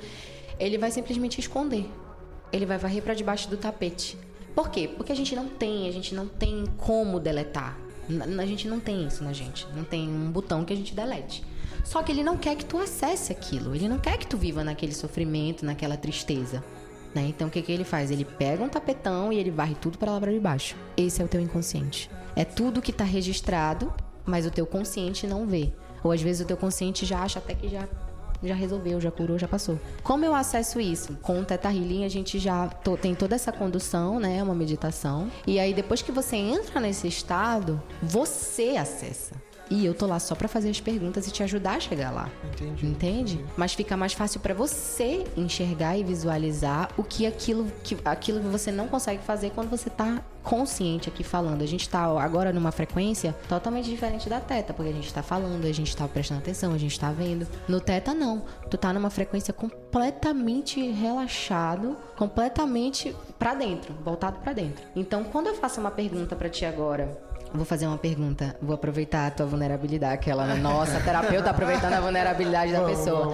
[0.57, 1.85] ele vai simplesmente esconder.
[2.49, 4.17] Ele vai varrer pra debaixo do tapete.
[4.55, 4.87] Por quê?
[4.87, 7.77] Porque a gente não tem, a gente não tem como deletar.
[8.39, 9.67] A gente não tem isso na gente.
[9.75, 11.43] Não tem um botão que a gente delete.
[11.89, 13.73] Só que ele não quer que tu acesse aquilo.
[13.73, 16.63] Ele não quer que tu viva naquele sofrimento, naquela tristeza.
[17.15, 17.25] Né?
[17.29, 18.11] Então o que, que ele faz?
[18.11, 20.75] Ele pega um tapetão e ele varre tudo para lá para debaixo.
[20.95, 22.07] Esse é o teu inconsciente.
[22.35, 23.91] É tudo que tá registrado,
[24.23, 25.73] mas o teu consciente não vê.
[26.03, 27.87] Ou às vezes o teu consciente já acha até que já
[28.43, 29.77] já resolveu, já curou, já passou.
[30.03, 31.17] Como eu acesso isso?
[31.23, 34.41] Com o Teta Healing a gente já to- tem toda essa condução, né?
[34.43, 35.29] Uma meditação.
[35.47, 39.35] E aí depois que você entra nesse estado, você acessa.
[39.69, 42.29] E eu tô lá só pra fazer as perguntas e te ajudar a chegar lá.
[42.53, 42.85] Entendi.
[42.85, 43.45] Entende?
[43.55, 48.47] Mas fica mais fácil pra você enxergar e visualizar o que aquilo que aquilo que
[48.47, 51.61] você não consegue fazer quando você tá consciente aqui falando.
[51.61, 55.65] A gente tá agora numa frequência totalmente diferente da teta, porque a gente tá falando,
[55.65, 57.47] a gente tá prestando atenção, a gente tá vendo.
[57.67, 58.43] No teta não.
[58.69, 64.83] Tu tá numa frequência completamente relaxado, completamente pra dentro, voltado pra dentro.
[64.95, 68.55] Então, quando eu faço uma pergunta pra ti agora, Vou fazer uma pergunta.
[68.61, 70.55] Vou aproveitar a tua vulnerabilidade, aquela né?
[70.55, 73.33] nossa terapeuta aproveitando a vulnerabilidade da pessoa.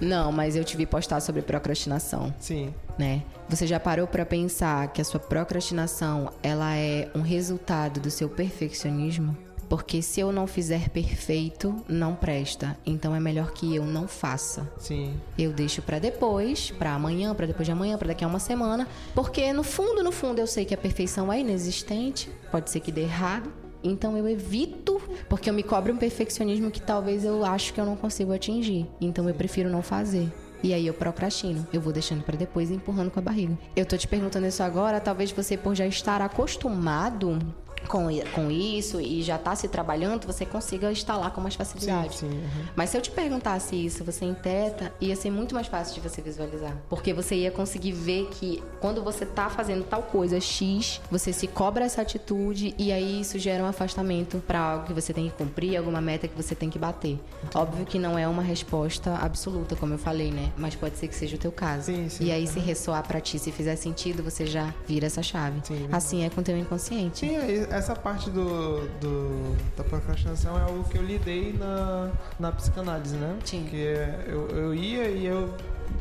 [0.00, 2.74] Não, mas eu te vi postar sobre procrastinação, Sim.
[2.98, 3.22] né?
[3.48, 8.28] Você já parou pra pensar que a sua procrastinação, ela é um resultado do seu
[8.28, 9.36] perfeccionismo?
[9.68, 12.76] Porque se eu não fizer perfeito, não presta.
[12.84, 14.70] Então é melhor que eu não faça.
[14.78, 15.14] Sim.
[15.38, 18.86] Eu deixo pra depois, pra amanhã, pra depois de amanhã, pra daqui a uma semana,
[19.14, 22.92] porque no fundo, no fundo eu sei que a perfeição é inexistente, pode ser que
[22.92, 23.52] dê errado.
[23.82, 27.84] Então eu evito, porque eu me cobro um perfeccionismo que talvez eu acho que eu
[27.84, 28.86] não consigo atingir.
[28.98, 30.32] Então eu prefiro não fazer.
[30.62, 31.66] E aí eu procrastino.
[31.70, 33.58] Eu vou deixando pra depois e empurrando com a barriga.
[33.76, 37.38] Eu tô te perguntando isso agora, talvez você por já estar acostumado
[37.88, 42.16] com, com isso e já tá se trabalhando, você consiga instalar com mais Sim, facilidade.
[42.18, 42.26] sim.
[42.26, 42.64] uhum.
[42.74, 46.00] Mas se eu te perguntasse isso, você em teta, ia ser muito mais fácil de
[46.08, 46.76] você visualizar.
[46.88, 51.46] Porque você ia conseguir ver que quando você tá fazendo tal coisa X, você se
[51.46, 55.36] cobra essa atitude e aí isso gera um afastamento pra algo que você tem que
[55.36, 57.18] cumprir, alguma meta que você tem que bater.
[57.54, 60.50] Óbvio que não é uma resposta absoluta, como eu falei, né?
[60.56, 61.86] Mas pode ser que seja o teu caso.
[61.86, 62.24] Sim, sim.
[62.24, 65.60] E aí, se ressoar pra ti, se fizer sentido, você já vira essa chave.
[65.64, 67.20] Sim, assim é com o teu inconsciente.
[67.20, 72.52] Sim, aí, essa parte do, do- da procrastinação é algo que eu lidei na, na
[72.52, 73.36] psicanálise, né?
[73.44, 73.62] Sim.
[73.62, 75.52] Porque eu, eu ia e eu,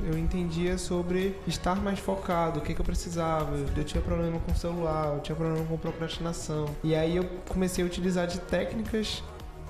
[0.04, 3.56] eu entendia sobre estar mais focado, o que, que eu precisava.
[3.56, 6.66] Eu, eu tinha problema com o celular, eu tinha problema com procrastinação.
[6.84, 9.24] E aí eu comecei a utilizar de técnicas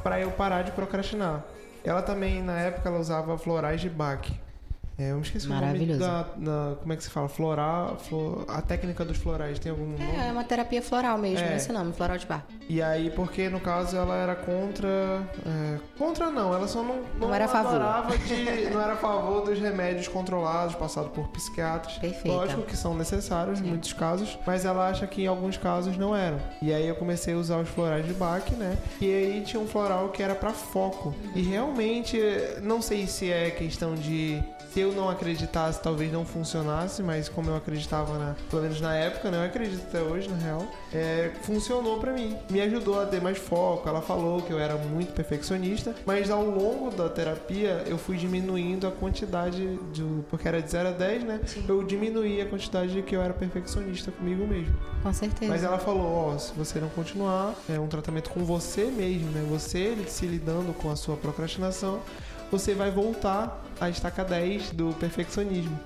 [0.04, 1.44] para eu parar de procrastinar.
[1.84, 4.30] Ela também, na época, ela usava florais de Bach.
[4.98, 6.00] É, eu me esqueci o nome Maravilhoso.
[6.00, 7.28] da, da- Como é que se fala?
[7.28, 7.98] Floral.
[7.98, 10.04] flo- a técnica dos florais tem algum nome?
[10.04, 11.56] É, é uma terapia floral mesmo, É.
[11.56, 12.46] esse nome, floral de bar.
[12.70, 14.88] E aí, porque no caso ela era contra.
[15.46, 18.70] é, contra não, ela só não, não, Não era adorava de.
[18.70, 21.98] não era a favor dos remédios controlados passados por psiquiatras.
[21.98, 22.28] Perfeita.
[22.38, 26.16] Lógico que são necessários em muitos casos, mas ela acha que em alguns casos não
[26.16, 26.38] eram.
[26.62, 28.78] E aí eu comecei a usar os florais de Bach, né?
[29.02, 31.16] E aí tinha um floral que era pra foco.
[31.36, 32.20] E realmente,
[32.62, 34.42] não sei se é questão de.
[34.72, 38.96] Se eu não acreditasse, talvez não funcionasse, mas como eu acreditava, na, pelo menos na
[38.96, 39.38] época, né?
[39.38, 42.38] Eu acredito até hoje, na real, é, funcionou para mim.
[42.50, 43.88] Me ajudou a ter mais foco.
[43.88, 48.86] Ela falou que eu era muito perfeccionista, mas ao longo da terapia eu fui diminuindo
[48.88, 50.04] a quantidade de.
[50.30, 51.40] Porque era de 0 a 10, né?
[51.46, 51.66] Sim.
[51.68, 54.76] Eu diminuí a quantidade de que eu era perfeccionista comigo mesmo.
[55.02, 55.52] Com certeza.
[55.52, 59.32] Mas ela falou: ó, oh, se você não continuar, é um tratamento com você mesmo,
[59.32, 59.46] né?
[59.50, 62.00] Você se lidando com a sua procrastinação,
[62.54, 65.80] você vai voltar à estaca 10 do perfeccionismo.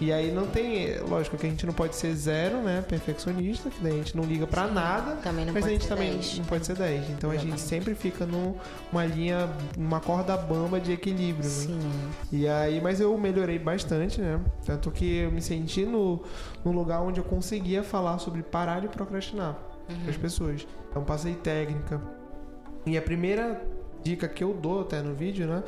[0.00, 3.82] E aí não tem, lógico que a gente não pode ser zero, né, perfeccionista, que
[3.82, 5.18] daí a gente não liga para nada,
[5.52, 6.38] mas a gente também 10.
[6.38, 7.10] não pode ser 10.
[7.10, 7.38] Então Exatamente.
[7.38, 11.50] a gente sempre fica numa linha, uma corda bamba de equilíbrio, né?
[11.50, 11.78] Sim.
[11.78, 12.10] Né?
[12.32, 14.40] E aí, mas eu melhorei bastante, né?
[14.66, 16.22] Tanto que eu me senti no,
[16.64, 19.56] no lugar onde eu conseguia falar sobre parar de procrastinar
[19.88, 20.00] uhum.
[20.00, 20.66] para as pessoas.
[20.90, 22.00] Então passei técnica.
[22.84, 23.62] E a primeira
[24.06, 25.62] dica que eu dou até no vídeo, né?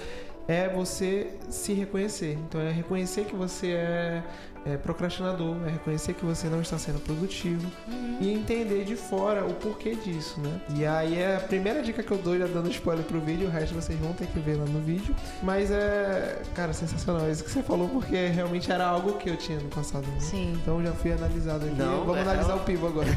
[0.49, 2.39] É você se reconhecer.
[2.49, 4.23] Então é reconhecer que você é
[4.65, 8.19] é, procrastinador, é reconhecer que você não está sendo produtivo uhum.
[8.21, 10.61] e entender de fora o porquê disso, né?
[10.75, 13.51] E aí é a primeira dica que eu dou, já dando spoiler pro vídeo, o
[13.51, 15.15] resto vocês vão ter que ver lá no vídeo.
[15.43, 19.59] Mas é, cara, sensacional isso que você falou, porque realmente era algo que eu tinha
[19.59, 20.07] no passado.
[20.07, 20.21] Né?
[20.21, 20.53] Sim.
[20.61, 21.75] Então já fui analisado aqui.
[21.75, 22.63] Não, Vamos é, analisar ela...
[22.63, 23.09] o pivo agora.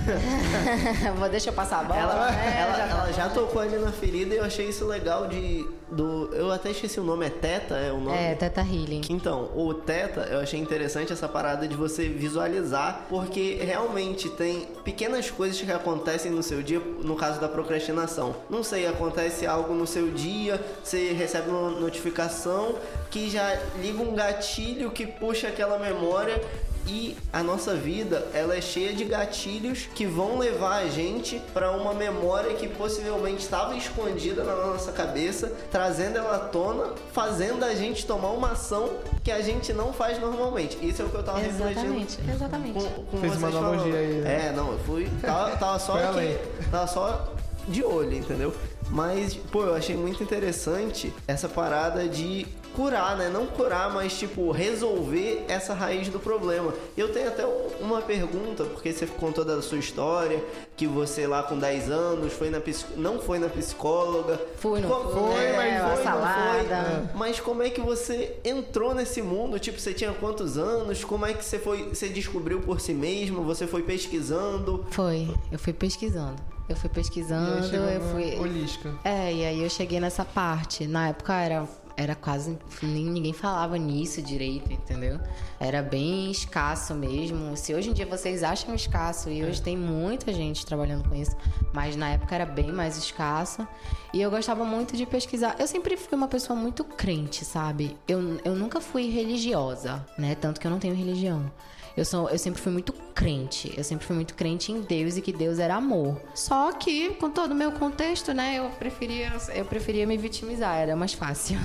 [1.17, 1.99] Vou deixar eu passar a bola.
[1.99, 5.27] Ela, é, ela, já, ela já tocou ali na ferida e eu achei isso legal
[5.27, 5.67] de.
[5.91, 7.75] Do, eu até esqueci o nome, é Teta?
[7.75, 8.17] É o nome?
[8.17, 9.01] É, Teta Healing.
[9.09, 15.31] Então, o Teta, eu achei interessante essa parada de você visualizar, porque realmente tem pequenas
[15.31, 18.35] coisas que acontecem no seu dia, no caso da procrastinação.
[18.49, 22.75] Não sei, acontece algo no seu dia, você recebe uma notificação
[23.09, 26.41] que já liga um gatilho que puxa aquela memória
[26.87, 31.71] e a nossa vida ela é cheia de gatilhos que vão levar a gente para
[31.71, 37.73] uma memória que possivelmente estava escondida na nossa cabeça, trazendo ela à tona, fazendo a
[37.75, 38.89] gente tomar uma ação
[39.23, 40.77] que a gente não faz normalmente.
[40.81, 42.31] Isso é o que eu tava Exatamente, refletindo.
[42.31, 42.73] exatamente.
[42.73, 44.13] Com, com Fez uma analogia aí.
[44.15, 44.47] Né?
[44.47, 45.09] É, não, eu fui.
[45.21, 46.37] Tava, tava só aqui,
[46.69, 47.33] tava só
[47.67, 48.53] de olho, entendeu?
[48.89, 53.29] Mas, pô, eu achei muito interessante essa parada de curar, né?
[53.29, 56.73] Não curar, mas tipo resolver essa raiz do problema.
[56.95, 57.45] Eu tenho até
[57.79, 60.43] uma pergunta, porque você contou da sua história,
[60.75, 62.61] que você lá com 10 anos foi na
[62.95, 64.39] não foi na psicóloga.
[64.57, 66.81] Fui, não foi, foi, é, mas foi, salada.
[66.81, 67.17] Não foi.
[67.17, 69.59] Mas como é que você entrou nesse mundo?
[69.59, 71.03] Tipo, você tinha quantos anos?
[71.03, 73.43] Como é que você foi, você descobriu por si mesmo?
[73.43, 74.85] Você foi pesquisando?
[74.91, 76.41] Foi, eu fui pesquisando.
[76.69, 78.39] Eu fui pesquisando, eu fui.
[78.39, 78.93] Holística.
[79.03, 80.87] É, e aí eu cheguei nessa parte.
[80.87, 81.67] Na época era
[82.01, 85.19] era quase nem ninguém falava nisso direito, entendeu?
[85.59, 87.55] Era bem escasso mesmo.
[87.55, 89.63] Se hoje em dia vocês acham escasso e hoje é.
[89.63, 91.35] tem muita gente trabalhando com isso,
[91.73, 93.67] mas na época era bem mais escasso.
[94.13, 95.55] E eu gostava muito de pesquisar.
[95.59, 97.97] Eu sempre fui uma pessoa muito crente, sabe?
[98.07, 100.35] Eu, eu nunca fui religiosa, né?
[100.35, 101.51] Tanto que eu não tenho religião.
[101.95, 103.73] Eu, sou, eu sempre fui muito crente.
[103.75, 106.19] Eu sempre fui muito crente em Deus e que Deus era amor.
[106.33, 110.95] Só que, com todo o meu contexto, né, eu preferia, eu preferia me vitimizar, era
[110.95, 111.57] mais fácil.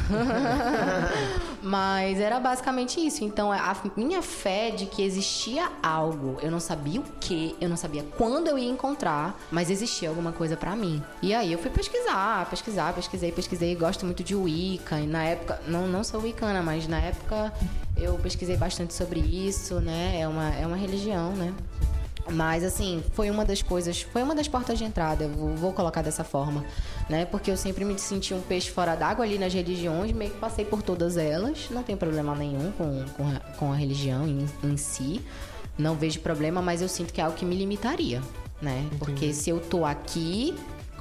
[1.63, 3.25] Mas era basicamente isso.
[3.25, 7.77] Então, a minha fé de que existia algo, eu não sabia o que, eu não
[7.77, 11.03] sabia quando eu ia encontrar, mas existia alguma coisa para mim.
[11.23, 13.75] E aí eu fui pesquisar, pesquisar, pesquisei, pesquisei.
[13.75, 15.01] Gosto muito de Wicca.
[15.01, 17.53] E na época, não, não sou wicana, mas na época
[17.97, 20.21] eu pesquisei bastante sobre isso, né?
[20.21, 21.55] É uma, é uma religião, né?
[22.31, 26.03] Mas assim, foi uma das coisas, foi uma das portas de entrada, vou, vou colocar
[26.03, 26.65] dessa forma,
[27.09, 27.25] né?
[27.25, 30.65] Porque eu sempre me senti um peixe fora d'água ali nas religiões, meio que passei
[30.65, 34.77] por todas elas, não tem problema nenhum com, com, a, com a religião em, em
[34.77, 35.23] si,
[35.79, 38.21] não vejo problema, mas eu sinto que é algo que me limitaria,
[38.61, 38.81] né?
[38.81, 38.97] Entendi.
[38.97, 40.57] Porque se eu tô aqui,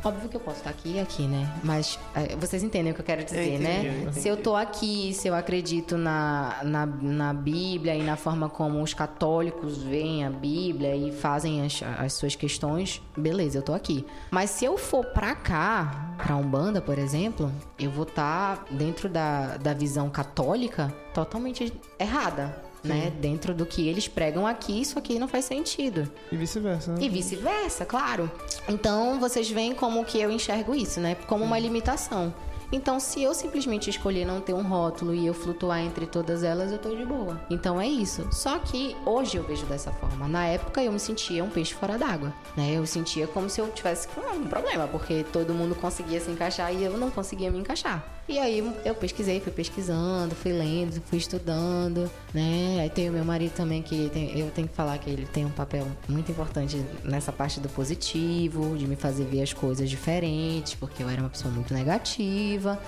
[0.05, 1.51] Óbvio que eu posso estar aqui e aqui, né?
[1.63, 4.11] Mas é, vocês entendem o que eu quero dizer, eu entendi, né?
[4.11, 8.83] Se eu tô aqui, se eu acredito na, na, na Bíblia e na forma como
[8.83, 14.05] os católicos veem a Bíblia e fazem as, as suas questões, beleza, eu tô aqui.
[14.29, 19.09] Mas se eu for pra cá, pra Umbanda, por exemplo, eu vou estar tá dentro
[19.09, 23.11] da, da visão católica totalmente errada né?
[23.19, 26.09] Dentro do que eles pregam aqui, isso aqui não faz sentido.
[26.31, 26.93] E vice-versa.
[26.93, 26.99] Né?
[27.01, 28.31] E vice-versa, claro.
[28.67, 31.15] Então, vocês veem como que eu enxergo isso, né?
[31.27, 32.33] Como uma limitação.
[32.71, 36.71] Então, se eu simplesmente escolher não ter um rótulo e eu flutuar entre todas elas,
[36.71, 37.39] eu tô de boa.
[37.49, 38.27] Então é isso.
[38.31, 40.27] Só que hoje eu vejo dessa forma.
[40.27, 42.73] Na época eu me sentia um peixe fora d'água, né?
[42.73, 46.83] Eu sentia como se eu tivesse um problema, porque todo mundo conseguia se encaixar e
[46.83, 48.03] eu não conseguia me encaixar.
[48.27, 52.79] E aí eu pesquisei, fui pesquisando, fui lendo, fui estudando, né?
[52.81, 55.45] Aí tem o meu marido também que tem, eu tenho que falar que ele tem
[55.45, 60.73] um papel muito importante nessa parte do positivo, de me fazer ver as coisas diferentes,
[60.73, 62.81] porque eu era uma pessoa muito negativa.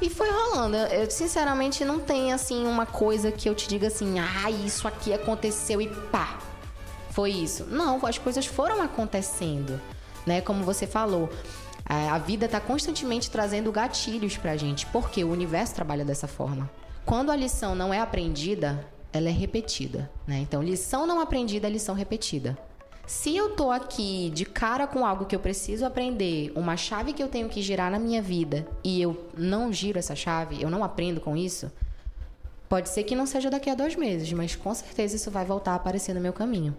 [0.00, 0.76] E foi rolando.
[0.76, 5.12] Eu, sinceramente, não tem, assim, uma coisa que eu te diga assim, ah, isso aqui
[5.12, 6.38] aconteceu e pá.
[7.10, 7.64] Foi isso.
[7.64, 9.80] Não, as coisas foram acontecendo,
[10.24, 10.40] né?
[10.40, 11.28] Como você falou.
[11.88, 16.70] A vida está constantemente trazendo gatilhos pra gente, porque o universo trabalha dessa forma.
[17.06, 20.38] Quando a lição não é aprendida, ela é repetida, né?
[20.38, 22.58] Então, lição não aprendida é lição repetida.
[23.06, 27.22] Se eu tô aqui de cara com algo que eu preciso aprender, uma chave que
[27.22, 30.84] eu tenho que girar na minha vida e eu não giro essa chave, eu não
[30.84, 31.72] aprendo com isso,
[32.68, 35.72] pode ser que não seja daqui a dois meses, mas com certeza isso vai voltar
[35.72, 36.76] a aparecer no meu caminho,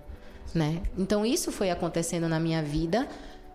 [0.54, 0.84] né?
[0.96, 3.10] Então isso foi acontecendo na minha vida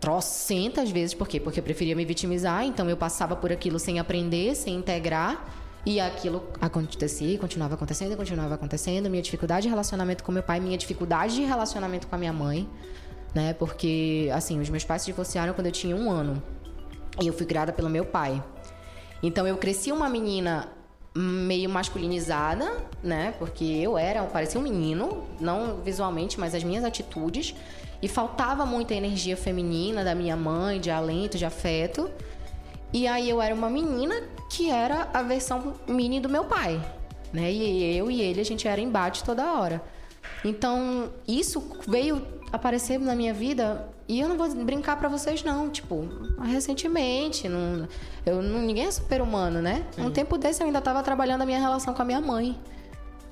[0.04, 1.40] trocentas vezes, por quê?
[1.40, 5.42] Porque eu preferia me vitimizar, então eu passava por aquilo sem aprender, sem integrar
[5.86, 9.08] e aquilo acontecia, continuava acontecendo, continuava acontecendo.
[9.08, 12.68] Minha dificuldade de relacionamento com meu pai, minha dificuldade de relacionamento com a minha mãe,
[13.34, 13.54] né?
[13.54, 16.42] Porque, assim, os meus pais se divorciaram quando eu tinha um ano.
[17.22, 18.44] E eu fui criada pelo meu pai.
[19.22, 20.68] Então eu cresci uma menina
[21.16, 22.70] meio masculinizada,
[23.02, 23.32] né?
[23.38, 27.54] Porque eu era, eu parecia um menino, não visualmente, mas as minhas atitudes.
[28.04, 32.10] E faltava muita energia feminina da minha mãe, de alento, de afeto.
[32.92, 34.14] E aí eu era uma menina
[34.50, 36.78] que era a versão mini do meu pai,
[37.32, 37.50] né?
[37.50, 39.82] E eu e ele a gente era embate toda hora.
[40.44, 42.20] Então, isso veio
[42.52, 46.06] aparecer na minha vida e eu não vou brincar para vocês não, tipo,
[46.42, 47.88] recentemente, não,
[48.26, 49.82] eu não, ninguém é super humano, né?
[49.92, 50.02] Sim.
[50.02, 52.54] Um tempo desse eu ainda tava trabalhando a minha relação com a minha mãe.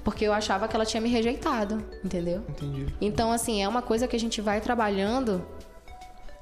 [0.04, 2.42] Porque eu achava que ela tinha me rejeitado, entendeu?
[2.48, 2.86] Entendi.
[3.00, 5.46] Então, assim, é uma coisa que a gente vai trabalhando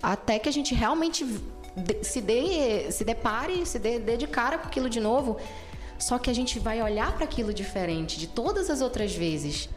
[0.02, 1.26] até que a gente realmente
[2.02, 5.36] se dê, se depare, se dê, dê de cara com aquilo de novo.
[5.98, 9.68] Só que a gente vai olhar para aquilo diferente de todas as outras vezes.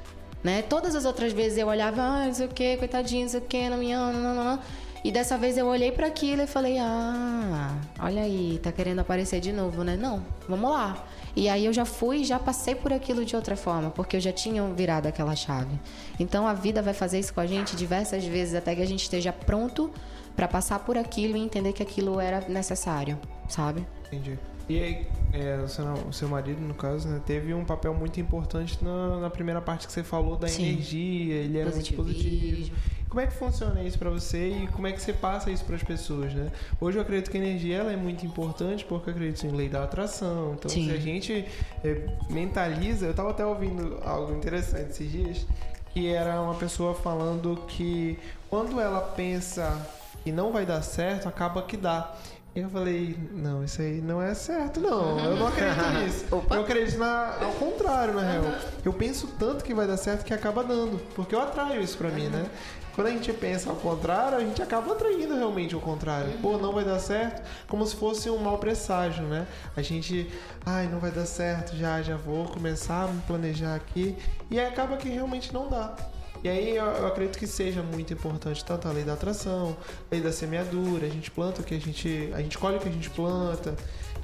[0.42, 0.62] Né?
[0.62, 3.44] Todas as outras vezes eu olhava, ah, não sei o que, coitadinho, não sei o
[3.44, 4.60] que, não me ama, não, não, não.
[5.04, 9.42] E dessa vez eu olhei para aquilo e falei, ah, olha aí, tá querendo aparecer
[9.42, 9.98] de novo, né?
[9.98, 11.06] Não, vamos lá.
[11.36, 14.22] E aí eu já fui e já passei por aquilo de outra forma, porque eu
[14.22, 15.80] já tinha virado aquela chave.
[16.20, 19.04] Então a vida vai fazer isso com a gente diversas vezes até que a gente
[19.04, 19.92] esteja pronto
[20.36, 23.86] para passar por aquilo e entender que aquilo era necessário, sabe?
[24.08, 24.38] Entendi.
[24.70, 28.20] E aí, é, o, seu, o, seu, marido, no caso, né, teve um papel muito
[28.20, 30.70] importante na, na primeira parte que você falou da Sim.
[30.70, 32.74] energia, ele era muito positivo.
[33.14, 35.76] Como é que funciona isso para você e como é que você passa isso para
[35.76, 36.52] as pessoas, né?
[36.82, 39.70] Hoje eu acredito que a energia ela é muito importante porque eu acredito em lei
[39.70, 40.56] da atração.
[40.58, 40.88] Então, Sim.
[40.88, 41.46] se a gente
[41.84, 45.46] é, mentaliza, eu estava até ouvindo algo interessante esses dias,
[45.94, 48.18] que era uma pessoa falando que
[48.50, 49.80] quando ela pensa
[50.26, 52.16] e não vai dar certo, acaba que dá.
[52.56, 55.20] E eu falei, não, isso aí não é certo, não.
[55.20, 56.26] Eu não acredito nisso.
[56.32, 58.44] eu acredito na, ao contrário, na real.
[58.86, 61.00] Eu penso tanto que vai dar certo que acaba dando.
[61.16, 62.46] Porque eu atraio isso pra mim, né?
[62.94, 66.32] Quando a gente pensa ao contrário, a gente acaba atraindo realmente o contrário.
[66.44, 69.48] Pô, não vai dar certo, como se fosse um mau presságio, né?
[69.76, 70.30] A gente,
[70.64, 74.16] ai, não vai dar certo, já, já vou começar a me planejar aqui.
[74.52, 75.96] E acaba que realmente não dá.
[76.44, 79.78] E aí eu, eu, acredito que seja muito importante tanto a lei da atração,
[80.12, 82.30] a lei da semeadura, a gente planta o que a gente.
[82.34, 83.74] A gente colhe o que a gente planta.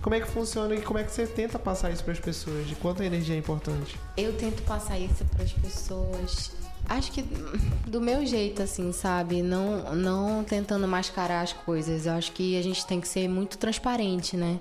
[0.02, 2.68] Como é que funciona e como é que você tenta passar isso para as pessoas?
[2.68, 3.98] De quanto a energia é importante?
[4.18, 6.52] Eu tento passar isso para as pessoas.
[6.90, 7.22] Acho que
[7.86, 9.42] do meu jeito, assim, sabe?
[9.42, 12.06] Não, não tentando mascarar as coisas.
[12.06, 14.60] Eu acho que a gente tem que ser muito transparente, né?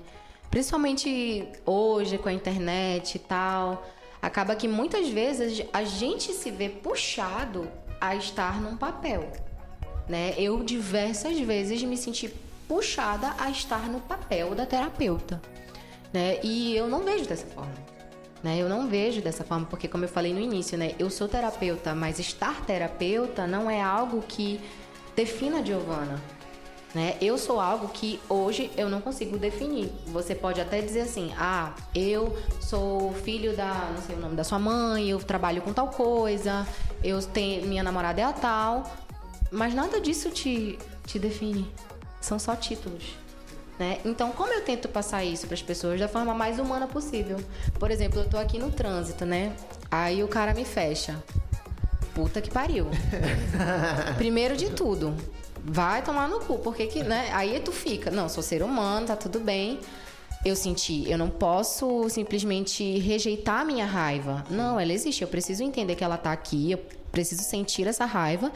[0.49, 3.83] Principalmente hoje com a internet e tal
[4.21, 9.31] acaba que muitas vezes a gente se vê puxado a estar num papel.
[10.07, 10.33] Né?
[10.37, 12.29] Eu diversas vezes me senti
[12.67, 15.41] puxada a estar no papel da terapeuta.
[16.13, 16.39] Né?
[16.43, 17.73] E eu não vejo dessa forma.
[18.43, 18.57] Né?
[18.57, 20.95] Eu não vejo dessa forma, porque como eu falei no início, né?
[20.97, 24.59] eu sou terapeuta, mas estar terapeuta não é algo que
[25.15, 26.19] defina a Giovana.
[26.93, 27.17] Né?
[27.21, 29.91] Eu sou algo que hoje eu não consigo definir.
[30.07, 34.43] Você pode até dizer assim: ah, eu sou filho da, não sei o nome da
[34.43, 36.65] sua mãe, eu trabalho com tal coisa,
[37.03, 38.91] eu tenho minha namorada é a tal,
[39.51, 41.71] mas nada disso te, te define.
[42.19, 43.03] São só títulos.
[43.77, 43.99] Né?
[44.03, 47.39] Então, como eu tento passar isso para as pessoas da forma mais humana possível?
[47.79, 49.55] Por exemplo, eu tô aqui no trânsito, né?
[49.89, 51.23] Aí o cara me fecha.
[52.13, 52.87] Puta que pariu.
[54.17, 55.15] Primeiro de tudo,
[55.69, 57.29] vai tomar no cu, porque que, né?
[57.31, 59.79] Aí tu fica, não, sou ser humano, tá tudo bem.
[60.43, 64.43] Eu senti, eu não posso simplesmente rejeitar a minha raiva.
[64.49, 66.79] Não, ela existe, eu preciso entender que ela tá aqui, eu
[67.11, 68.51] preciso sentir essa raiva.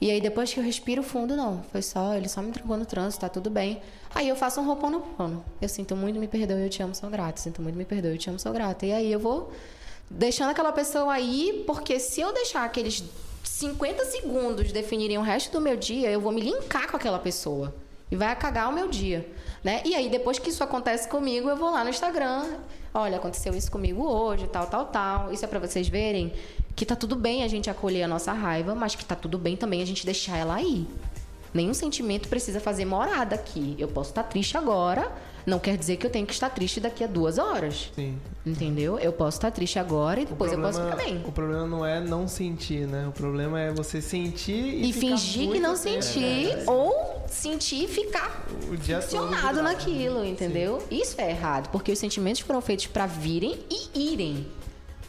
[0.00, 2.86] E aí depois que eu respiro fundo, não, foi só, ele só me trancou no
[2.86, 3.80] trânsito, tá tudo bem.
[4.14, 5.44] Aí eu faço um roupão no pano.
[5.60, 7.40] Eu sinto muito, me perdoe, eu te amo, sou grata.
[7.40, 8.86] Sinto muito, me perdoe, eu te amo, sou grata.
[8.86, 9.52] E aí eu vou
[10.08, 13.02] deixando aquela pessoa aí, porque se eu deixar aqueles
[13.48, 17.74] 50 segundos definirem o resto do meu dia, eu vou me linkar com aquela pessoa.
[18.10, 19.28] E vai cagar o meu dia.
[19.64, 19.82] Né?
[19.84, 22.58] E aí, depois que isso acontece comigo, eu vou lá no Instagram.
[22.92, 25.32] Olha, aconteceu isso comigo hoje, tal, tal, tal.
[25.32, 26.32] Isso é para vocês verem
[26.74, 29.56] que tá tudo bem a gente acolher a nossa raiva, mas que tá tudo bem
[29.56, 30.86] também a gente deixar ela aí.
[31.52, 33.74] Nenhum sentimento precisa fazer morada aqui.
[33.78, 35.10] Eu posso estar triste agora,
[35.46, 37.90] não quer dizer que eu tenho que estar triste daqui a duas horas.
[37.94, 38.18] Sim.
[38.44, 38.98] Entendeu?
[38.98, 41.22] Eu posso estar triste agora e depois eu posso ficar bem.
[41.24, 43.06] O problema não é não sentir, né?
[43.08, 46.02] O problema é você sentir e, E fingir que não tempo.
[46.02, 49.62] sentir, ou sentir e ficar O dia todo ficcionado grudado.
[49.62, 50.82] naquilo, entendeu?
[50.90, 54.46] Isso é errado, porque os sentimentos foram feitos para virem e irem.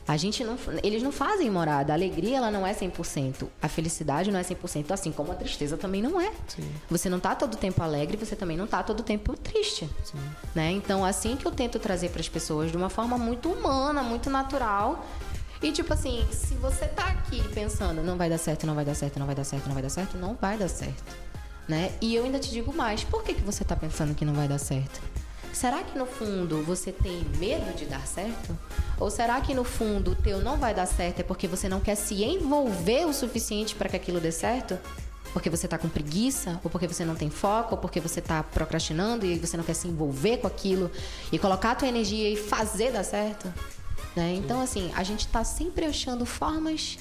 [0.08, 1.92] A gente não, eles não fazem morada.
[1.92, 3.48] A alegria ela não é 100%.
[3.62, 6.32] A felicidade não é 100%, assim como a tristeza também não é.
[6.48, 6.72] Sim.
[6.90, 9.90] Você não tá todo tempo alegre, você também não tá todo tempo triste.
[10.56, 10.72] Né?
[10.72, 14.30] Então, assim que eu tento trazer para as pessoas de uma forma muito humana, muito
[14.30, 15.06] natural.
[15.62, 18.94] E tipo assim, se você tá aqui pensando, não vai dar certo, não vai dar
[18.94, 21.04] certo, não vai dar certo, não vai dar certo, não vai dar certo.
[21.68, 21.92] Né?
[22.00, 24.48] E eu ainda te digo mais, por que, que você tá pensando que não vai
[24.48, 25.02] dar certo?
[25.58, 28.56] Será que no fundo você tem medo de dar certo?
[29.00, 31.80] Ou será que no fundo o teu não vai dar certo é porque você não
[31.80, 34.78] quer se envolver o suficiente para que aquilo dê certo?
[35.34, 38.44] Porque você tá com preguiça, ou porque você não tem foco, ou porque você tá
[38.44, 40.92] procrastinando e você não quer se envolver com aquilo
[41.32, 43.52] e colocar a tua energia e fazer dar certo?
[44.16, 44.36] Né?
[44.36, 47.00] Então, assim, a gente tá sempre achando formas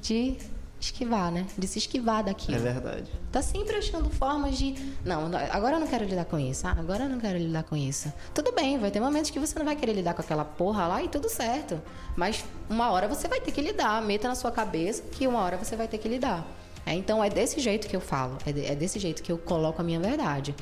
[0.00, 0.36] de
[0.80, 1.46] esquivar, né?
[1.56, 2.56] De se esquivar daquilo.
[2.56, 3.10] É verdade.
[3.30, 4.74] Tá sempre achando formas de.
[5.04, 6.66] Não, agora eu não quero lidar com isso.
[6.66, 8.12] Ah, agora eu não quero lidar com isso.
[8.34, 11.02] Tudo bem, vai ter momentos que você não vai querer lidar com aquela porra lá
[11.02, 11.80] e tudo certo.
[12.16, 14.00] Mas uma hora você vai ter que lidar.
[14.02, 16.46] Meta na sua cabeça que uma hora você vai ter que lidar.
[16.86, 18.38] É, então é desse jeito que eu falo.
[18.46, 20.54] É, é desse jeito que eu coloco a minha verdade.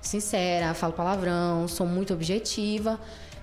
[0.00, 3.00] Sincera, falo palavrão, sou muito objetiva.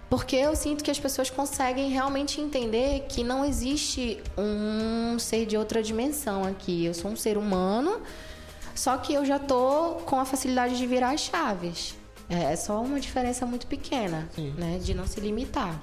[0.10, 5.55] Porque eu sinto que as pessoas conseguem realmente entender que não existe um ser de
[5.55, 6.84] outra dimensão aqui.
[6.86, 8.01] Eu sou um ser humano,
[8.74, 11.95] só que eu já tô com a facilidade de virar as chaves.
[12.28, 14.53] É é só uma diferença muito pequena, Sim.
[14.57, 14.80] né?
[14.84, 15.80] De não se limitar.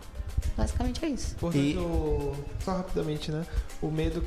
[0.57, 1.35] Basicamente é isso.
[1.35, 2.35] Importante E- o...
[2.65, 3.45] Só rapidamente, né?
[3.81, 4.25] O medo.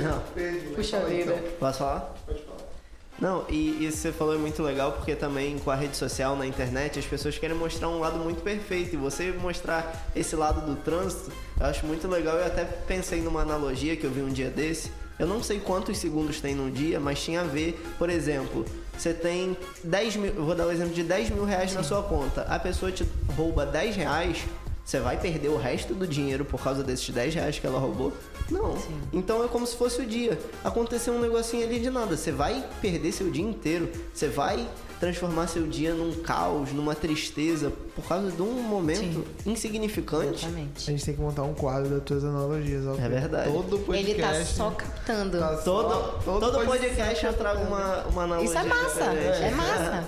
[0.00, 0.74] Não.
[0.74, 1.32] Puxa vida.
[1.58, 2.14] Posso falar?
[3.20, 6.46] Não, e isso você falou é muito legal porque também com a rede social, na
[6.46, 8.94] internet, as pessoas querem mostrar um lado muito perfeito.
[8.94, 12.36] E você mostrar esse lado do trânsito, eu acho muito legal.
[12.36, 14.90] Eu até pensei numa analogia que eu vi um dia desse.
[15.18, 18.64] Eu não sei quantos segundos tem num dia, mas tinha a ver, por exemplo,
[18.96, 19.54] você tem
[19.84, 20.32] 10 mil.
[20.32, 22.40] Vou dar o exemplo de 10 mil reais na sua conta.
[22.42, 23.06] A pessoa te
[23.36, 24.44] rouba 10 reais,
[24.84, 28.12] você vai perder o resto do dinheiro por causa desses 10 reais que ela roubou?
[28.50, 28.76] Não.
[29.12, 30.38] Então é como se fosse o dia.
[30.64, 32.16] Aconteceu um negocinho ali de nada.
[32.16, 33.90] Você vai perder seu dia inteiro.
[34.12, 34.68] Você vai
[35.00, 40.44] transformar seu dia num caos, numa tristeza, por causa de um momento insignificante.
[40.44, 40.82] A Exatamente.
[40.84, 42.86] gente tem que montar um quadro das tuas analogias.
[42.86, 42.94] ó.
[43.02, 43.50] É verdade.
[43.50, 44.10] Todo podcast.
[44.10, 45.38] Ele tá só captando.
[45.38, 48.50] tá só- Todo, todo, podcast eu trago uma, uma analogia.
[48.50, 49.04] Isso é massa.
[49.04, 50.04] É massa.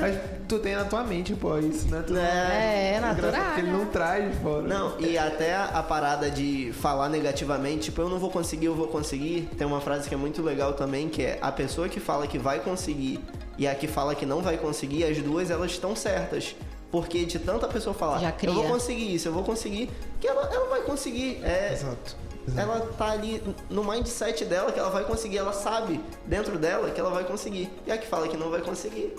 [0.00, 0.18] Mas
[0.48, 2.02] tu tem na tua mente, pô, isso, né?
[2.06, 3.44] Tu É, Engraçado natural.
[3.46, 4.62] porque ele não traz de fora.
[4.62, 8.74] Não, e até a, a parada de falar negativamente, tipo, eu não vou conseguir, eu
[8.74, 9.48] vou conseguir.
[9.58, 12.38] Tem uma frase que é muito legal também, que é a pessoa que fala que
[12.38, 13.20] vai conseguir
[13.58, 16.54] e a que fala que não vai conseguir, as duas elas estão certas.
[16.90, 19.88] Porque de tanta pessoa falar, Já eu vou conseguir isso, eu vou conseguir,
[20.20, 21.40] que ela, ela vai conseguir.
[21.44, 22.16] É, Exato.
[22.48, 22.60] Exato.
[22.60, 26.98] ela tá ali no mindset dela que ela vai conseguir, ela sabe dentro dela que
[26.98, 27.70] ela vai conseguir.
[27.86, 29.14] E a que fala que não vai conseguir,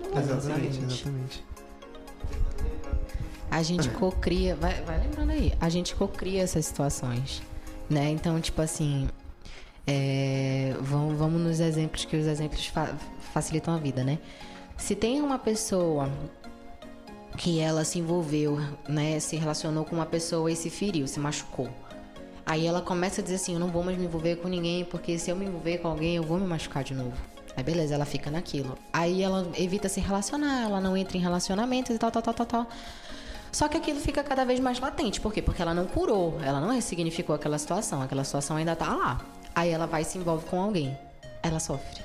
[0.00, 0.84] não vai Exatamente, conseguir.
[0.92, 1.44] exatamente.
[3.50, 7.42] A gente cocria, vai, vai lembrando aí, a gente cocria essas situações,
[7.88, 8.10] né?
[8.10, 9.08] Então, tipo assim,
[9.86, 12.94] é, vamos, vamos nos exemplos que os exemplos fa-
[13.32, 14.18] facilitam a vida, né?
[14.76, 16.10] Se tem uma pessoa
[17.36, 18.58] que ela se envolveu,
[18.88, 21.68] né, se relacionou com uma pessoa e se feriu, se machucou.
[22.44, 25.18] Aí ela começa a dizer assim, eu não vou mais me envolver com ninguém, porque
[25.18, 27.16] se eu me envolver com alguém, eu vou me machucar de novo.
[27.56, 28.78] Aí beleza, ela fica naquilo.
[28.92, 32.46] Aí ela evita se relacionar, ela não entra em relacionamentos e tal, tal, tal, tal,
[32.46, 32.66] tal.
[33.50, 35.20] Só que aquilo fica cada vez mais latente.
[35.20, 35.40] Por quê?
[35.40, 39.20] Porque ela não curou, ela não ressignificou aquela situação, aquela situação ainda tá lá.
[39.54, 40.96] Aí ela vai e se envolve com alguém.
[41.42, 42.02] Ela sofre.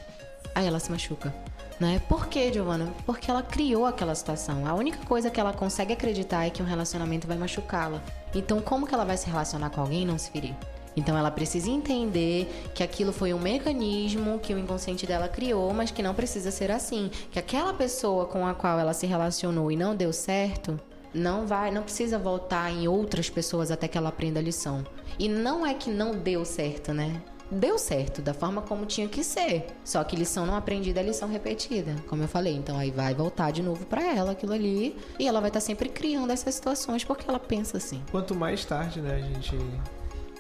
[0.56, 1.34] Aí ela se machuca.
[1.82, 2.00] Né?
[2.08, 2.94] Por quê, Giovana?
[3.08, 4.68] Porque ela criou aquela situação.
[4.68, 8.00] A única coisa que ela consegue acreditar é que um relacionamento vai machucá-la.
[8.36, 10.56] Então, como que ela vai se relacionar com alguém e não se ferir?
[10.96, 15.90] Então, ela precisa entender que aquilo foi um mecanismo que o inconsciente dela criou, mas
[15.90, 17.10] que não precisa ser assim.
[17.32, 20.80] Que aquela pessoa com a qual ela se relacionou e não deu certo,
[21.12, 24.86] não vai, não precisa voltar em outras pessoas até que ela aprenda a lição.
[25.18, 27.24] E não é que não deu certo, né?
[27.52, 29.68] Deu certo da forma como tinha que ser.
[29.84, 32.56] Só que lição não aprendida é lição repetida, como eu falei.
[32.56, 35.90] Então aí vai voltar de novo pra ela aquilo ali e ela vai estar sempre
[35.90, 38.02] criando essas situações porque ela pensa assim.
[38.10, 39.58] Quanto mais tarde, né, a gente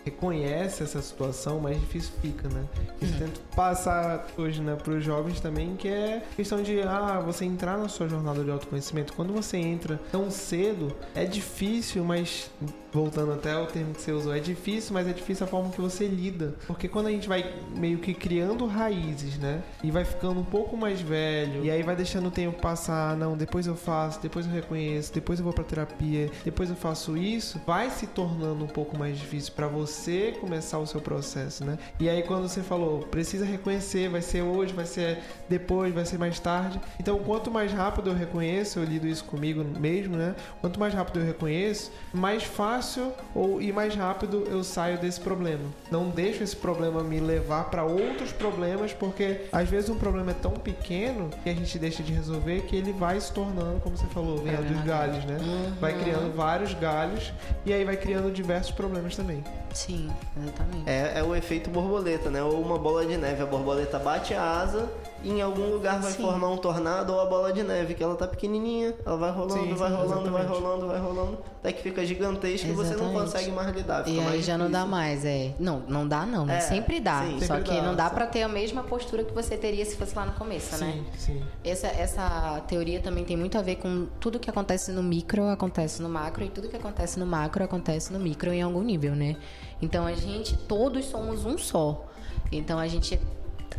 [0.03, 2.65] reconhece essa situação, mais difícil fica, né?
[3.01, 7.45] Isso tento passar hoje, né, para os jovens também, que é questão de, ah, você
[7.45, 9.13] entrar na sua jornada de autoconhecimento.
[9.13, 12.49] Quando você entra tão cedo, é difícil, mas
[12.91, 15.81] voltando até o termo que você usou, é difícil, mas é difícil a forma que
[15.81, 16.55] você lida.
[16.67, 19.63] Porque quando a gente vai meio que criando raízes, né?
[19.83, 23.37] E vai ficando um pouco mais velho, e aí vai deixando o tempo passar, não,
[23.37, 27.61] depois eu faço, depois eu reconheço, depois eu vou pra terapia, depois eu faço isso,
[27.65, 31.77] vai se tornando um pouco mais difícil para você começar o seu processo, né?
[31.99, 36.17] E aí quando você falou, precisa reconhecer, vai ser hoje, vai ser depois, vai ser
[36.17, 36.79] mais tarde.
[36.99, 40.35] Então, quanto mais rápido eu reconheço, eu lido isso comigo mesmo, né?
[40.59, 45.21] Quanto mais rápido eu reconheço, mais fácil fácil ou e mais rápido eu saio desse
[45.21, 45.63] problema.
[45.91, 50.33] Não deixo esse problema me levar para outros problemas, porque às vezes um problema é
[50.33, 54.07] tão pequeno que a gente deixa de resolver que ele vai se tornando, como você
[54.07, 55.37] falou, vem é dos galhos, né?
[55.39, 55.73] Uhum.
[55.79, 57.31] Vai criando vários galhos
[57.65, 59.43] e aí vai criando diversos problemas também.
[59.73, 60.89] Sim, exatamente.
[60.89, 62.43] É, é o efeito borboleta, né?
[62.43, 63.41] Ou uma bola de neve.
[63.41, 64.89] A borboleta bate a asa
[65.23, 66.23] e em algum lugar vai Sim.
[66.23, 69.53] formar um tornado ou a bola de neve, que ela tá pequenininha, ela vai rolando,
[69.53, 70.31] Sim, vai rolando, exatamente.
[70.31, 74.07] vai rolando, vai rolando, até que fica gigantesca e você não consegue mais lidar.
[74.07, 75.53] e aí já não dá mais, é.
[75.59, 76.57] Não, não dá não, né?
[76.57, 77.23] É, sempre dá.
[77.23, 79.95] Sim, só que dá, não dá para ter a mesma postura que você teria se
[79.95, 81.03] fosse lá no começo, sim, né?
[81.17, 81.43] Sim.
[81.63, 86.01] Essa, essa teoria também tem muito a ver com tudo que acontece no micro acontece
[86.01, 89.35] no macro e tudo que acontece no macro acontece no micro em algum nível, né?
[89.81, 92.07] Então a gente, todos somos um só.
[92.51, 93.19] Então a gente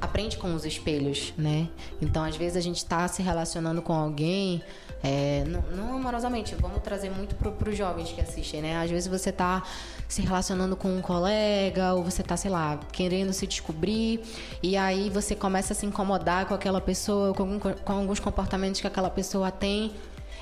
[0.03, 1.69] aprende com os espelhos, né?
[2.01, 4.61] Então, às vezes, a gente está se relacionando com alguém,
[5.03, 8.77] é, não, não, amorosamente, vamos trazer muito para os jovens que assistem, né?
[8.77, 9.63] Às vezes você está
[10.09, 14.21] se relacionando com um colega, ou você está, sei lá, querendo se descobrir,
[14.61, 18.81] e aí você começa a se incomodar com aquela pessoa, com, algum, com alguns comportamentos
[18.81, 19.93] que aquela pessoa tem,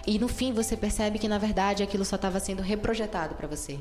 [0.07, 3.79] e no fim você percebe que, na verdade, aquilo só estava sendo reprojetado para você.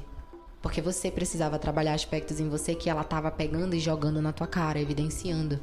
[0.61, 4.47] Porque você precisava trabalhar aspectos em você que ela estava pegando e jogando na tua
[4.47, 5.59] cara, evidenciando.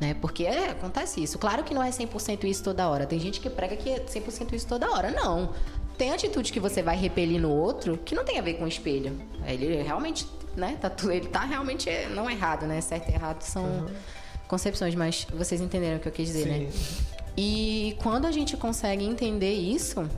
[0.00, 0.14] Né?
[0.14, 1.38] Porque é, acontece isso.
[1.38, 3.06] Claro que não é 100% isso toda hora.
[3.06, 5.10] Tem gente que prega que é 100% isso toda hora.
[5.10, 5.52] Não.
[5.96, 8.68] Tem atitude que você vai repelir no outro que não tem a ver com o
[8.68, 9.18] espelho.
[9.46, 10.76] Ele realmente, né?
[10.80, 12.80] Tá, ele tá realmente não errado, né?
[12.80, 13.86] Certo e errado são uhum.
[14.46, 16.58] concepções, mas vocês entenderam o que eu quis dizer, né?
[16.58, 16.64] Sim.
[16.64, 17.16] né?
[17.36, 20.08] E quando a gente consegue entender isso,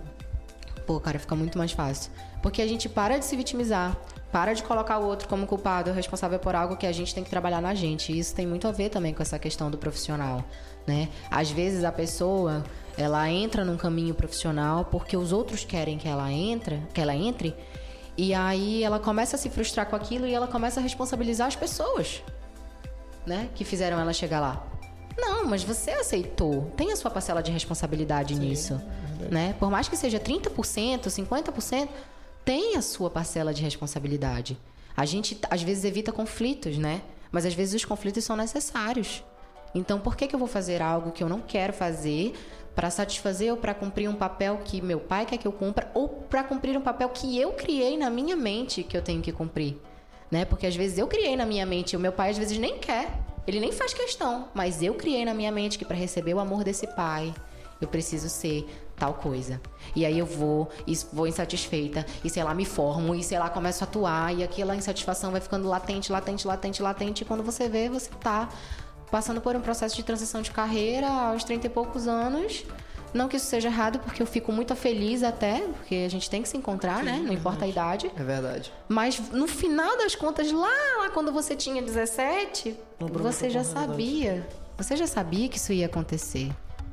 [0.87, 2.13] pô, cara, fica muito mais fácil.
[2.43, 3.97] Porque a gente para de se vitimizar,
[4.31, 7.31] para de colocar o outro como culpado, responsável por algo que a gente tem que
[7.31, 8.13] trabalhar na gente.
[8.13, 10.45] E isso tem muito a ver também com essa questão do profissional,
[10.87, 11.09] né?
[11.31, 12.65] Às vezes a pessoa,
[12.97, 17.55] ela entra num caminho profissional porque os outros querem que ela entre, que ela entre,
[18.17, 21.57] e aí ela começa a se frustrar com aquilo e ela começa a responsabilizar as
[21.57, 22.23] pessoas,
[23.25, 24.67] né, que fizeram ela chegar lá.
[25.17, 26.73] Não, mas você aceitou.
[26.77, 28.81] Tem a sua parcela de responsabilidade Sim, nisso,
[29.21, 29.55] é né?
[29.59, 31.89] Por mais que seja 30%, 50%,
[32.49, 34.57] tem a sua parcela de responsabilidade.
[34.97, 37.03] A gente às vezes evita conflitos, né?
[37.31, 39.23] Mas às vezes os conflitos são necessários.
[39.75, 42.33] Então, por que, que eu vou fazer algo que eu não quero fazer
[42.75, 46.09] para satisfazer ou para cumprir um papel que meu pai quer que eu cumpra ou
[46.09, 49.77] para cumprir um papel que eu criei na minha mente que eu tenho que cumprir?
[50.31, 50.47] Né?
[50.47, 53.13] Porque às vezes eu criei na minha mente, o meu pai às vezes nem quer,
[53.47, 56.65] ele nem faz questão, mas eu criei na minha mente que para receber o amor
[56.65, 57.35] desse pai,
[57.79, 58.67] eu preciso ser
[58.99, 59.61] tal coisa.
[59.95, 63.49] E aí eu vou, e vou insatisfeita, e sei lá, me formo, e sei lá,
[63.49, 67.69] começo a atuar, e aquela insatisfação vai ficando latente, latente, latente, latente, e quando você
[67.69, 68.49] vê, você tá
[69.11, 72.65] passando por um processo de transição de carreira aos 30 e poucos anos.
[73.15, 76.43] Não que isso seja errado, porque eu fico muito feliz até, porque a gente tem
[76.43, 77.21] que se encontrar, Sim, né?
[77.25, 78.11] Não é importa a idade.
[78.15, 78.71] É verdade.
[78.87, 80.69] Mas no final das contas, lá,
[80.99, 84.47] lá quando você tinha 17, você já sabia.
[84.77, 86.51] Você já sabia que isso ia acontecer.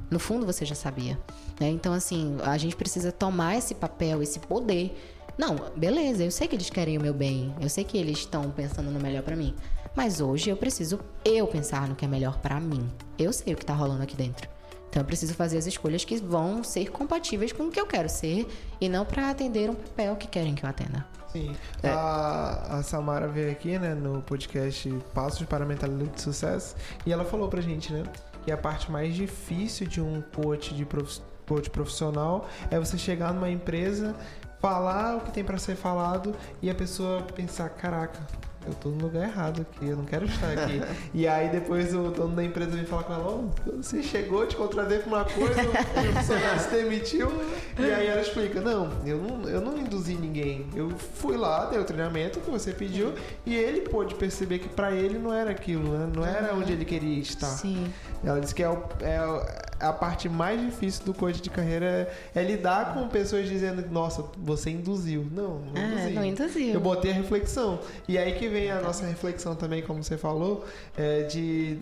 [0.10, 1.20] No fundo, você já sabia.
[1.60, 1.70] Né?
[1.70, 4.98] Então, assim, a gente precisa tomar esse papel, esse poder.
[5.38, 8.50] Não, beleza, eu sei que eles querem o meu bem, eu sei que eles estão
[8.52, 9.54] pensando no melhor para mim.
[9.96, 12.90] Mas hoje eu preciso eu pensar no que é melhor para mim.
[13.18, 14.50] Eu sei o que tá rolando aqui dentro.
[14.90, 18.08] Então eu preciso fazer as escolhas que vão ser compatíveis com o que eu quero
[18.08, 18.48] ser
[18.80, 21.06] e não para atender um papel que querem que eu atenda.
[21.34, 21.54] Sim.
[21.84, 21.90] É.
[21.90, 27.12] A, a Samara veio aqui, né, no podcast Passos para a Mentalidade de Sucesso e
[27.12, 28.04] ela falou pra gente, né,
[28.46, 31.20] que a parte mais difícil de um coach de prof...
[31.48, 34.16] coach profissional é você chegar numa empresa,
[34.62, 38.20] falar o que tem para ser falado e a pessoa pensar, caraca,
[38.68, 40.82] eu tô no lugar errado aqui, eu não quero estar aqui.
[41.14, 44.56] e aí depois o dono da empresa vem falar com ela, oh, você chegou, te
[44.56, 47.32] contratei pra uma coisa, o funcionário se demitiu.
[47.78, 50.68] E aí ela explica, não eu, não, eu não induzi ninguém.
[50.76, 53.14] Eu fui lá, dei o treinamento que você pediu,
[53.46, 56.12] e ele pôde perceber que para ele não era aquilo, né?
[56.14, 57.48] Não era onde ele queria estar.
[57.48, 57.92] Sim.
[58.24, 61.86] Ela disse que é, o, é a parte mais difícil do coach de carreira
[62.34, 65.28] é, é lidar com pessoas dizendo, nossa, você induziu.
[65.32, 66.14] Não, não É, induzi.
[66.14, 66.74] não induziu.
[66.74, 67.80] Eu botei a reflexão.
[68.08, 70.66] E aí que vem a nossa reflexão também, como você falou,
[70.98, 71.80] é de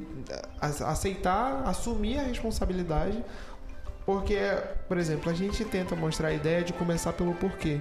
[0.59, 3.23] aceitar, assumir a responsabilidade.
[4.05, 4.37] Porque,
[4.87, 7.79] por exemplo, a gente tenta mostrar a ideia de começar pelo porquê.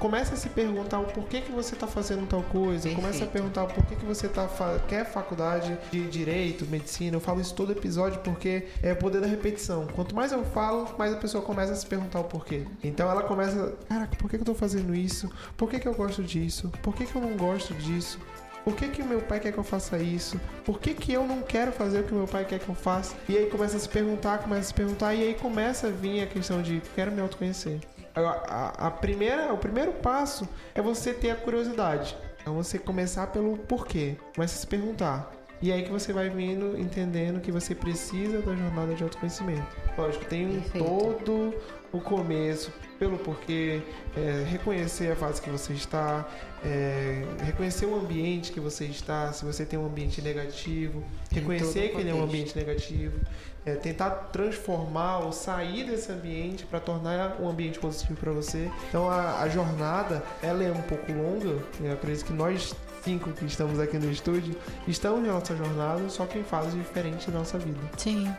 [0.00, 2.88] Começa a se perguntar o porquê que você está fazendo tal coisa.
[2.88, 3.32] Começa a Perfeito.
[3.32, 4.48] perguntar o porquê que você tá
[4.88, 7.16] quer faculdade de direito, medicina.
[7.16, 9.86] Eu falo isso todo episódio porque é o poder da repetição.
[9.88, 12.64] Quanto mais eu falo, mais a pessoa começa a se perguntar o porquê.
[12.82, 15.30] Então ela começa, caraca, por que, que eu tô fazendo isso?
[15.54, 16.72] Por que, que eu gosto disso?
[16.82, 18.18] Por que, que eu não gosto disso?
[18.64, 20.40] Por que, que meu pai quer que eu faça isso?
[20.64, 23.14] Por que, que eu não quero fazer o que meu pai quer que eu faça?
[23.28, 26.22] E aí começa a se perguntar, começa a se perguntar, e aí começa a vir
[26.22, 27.80] a questão de quero me autoconhecer.
[28.14, 32.16] A, primeira, o primeiro passo é você ter a curiosidade.
[32.44, 34.16] É você começar pelo porquê.
[34.34, 35.32] Começa a se perguntar.
[35.62, 39.66] E aí que você vai vindo entendendo que você precisa da jornada de autoconhecimento.
[39.96, 41.54] Lógico, tem um todo
[41.92, 43.82] o começo, pelo porquê,
[44.16, 46.26] é, reconhecer a fase que você está,
[46.64, 51.98] é, reconhecer o ambiente que você está, se você tem um ambiente negativo, reconhecer que
[51.98, 53.18] ele é um ambiente negativo,
[53.64, 58.70] é, tentar transformar ou sair desse ambiente para tornar um ambiente positivo para você.
[58.88, 63.44] Então a, a jornada ela é um pouco longa, eu acredito que nós cinco que
[63.46, 64.54] estamos aqui no estúdio
[64.86, 67.78] estamos na nossa jornada, só que em fases diferentes da nossa vida.
[67.96, 68.30] Sim.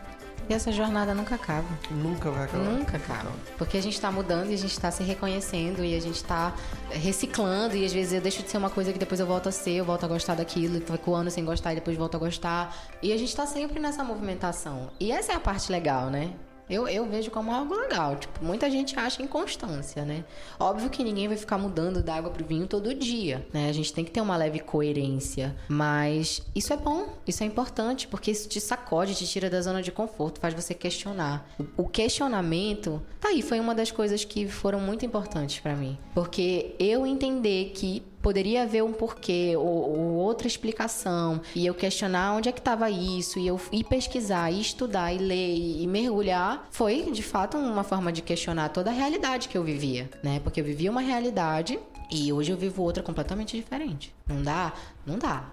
[0.48, 1.68] E essa jornada nunca acaba.
[1.90, 2.64] Nunca vai acabar.
[2.64, 3.30] Nunca acaba.
[3.56, 6.54] Porque a gente tá mudando e a gente tá se reconhecendo e a gente tá
[6.90, 9.52] reciclando e às vezes eu deixo de ser uma coisa que depois eu volto a
[9.52, 12.18] ser, eu volto a gostar daquilo, e fico anos sem gostar e depois volto a
[12.18, 12.76] gostar.
[13.00, 14.90] E a gente tá sempre nessa movimentação.
[14.98, 16.32] E essa é a parte legal, né?
[16.72, 18.16] Eu, eu vejo como algo legal.
[18.16, 20.24] Tipo, muita gente acha inconstância, né?
[20.58, 23.68] Óbvio que ninguém vai ficar mudando da água pro vinho todo dia, né?
[23.68, 25.54] A gente tem que ter uma leve coerência.
[25.68, 29.82] Mas isso é bom, isso é importante, porque isso te sacode, te tira da zona
[29.82, 31.46] de conforto, faz você questionar.
[31.58, 35.98] O, o questionamento, tá aí, foi uma das coisas que foram muito importantes pra mim.
[36.14, 42.34] Porque eu entender que poderia haver um porquê ou, ou outra explicação e eu questionar
[42.34, 45.86] onde é que estava isso e eu ir pesquisar, e estudar e ler e, e
[45.86, 50.40] mergulhar foi de fato uma forma de questionar toda a realidade que eu vivia, né?
[50.40, 51.78] Porque eu vivia uma realidade
[52.10, 54.14] e hoje eu vivo outra completamente diferente.
[54.26, 54.72] Não dá?
[55.04, 55.44] Não dá.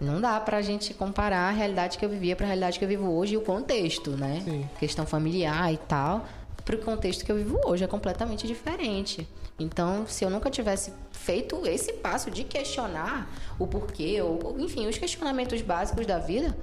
[0.00, 3.10] Não dá pra gente comparar a realidade que eu vivia pra realidade que eu vivo
[3.10, 4.42] hoje e o contexto, né?
[4.44, 4.68] Sim.
[4.78, 6.26] Questão familiar e tal.
[6.66, 9.26] Pro contexto que eu vivo hoje é completamente diferente.
[9.56, 14.98] Então, se eu nunca tivesse feito esse passo de questionar o porquê, ou enfim, os
[14.98, 16.58] questionamentos básicos da vida,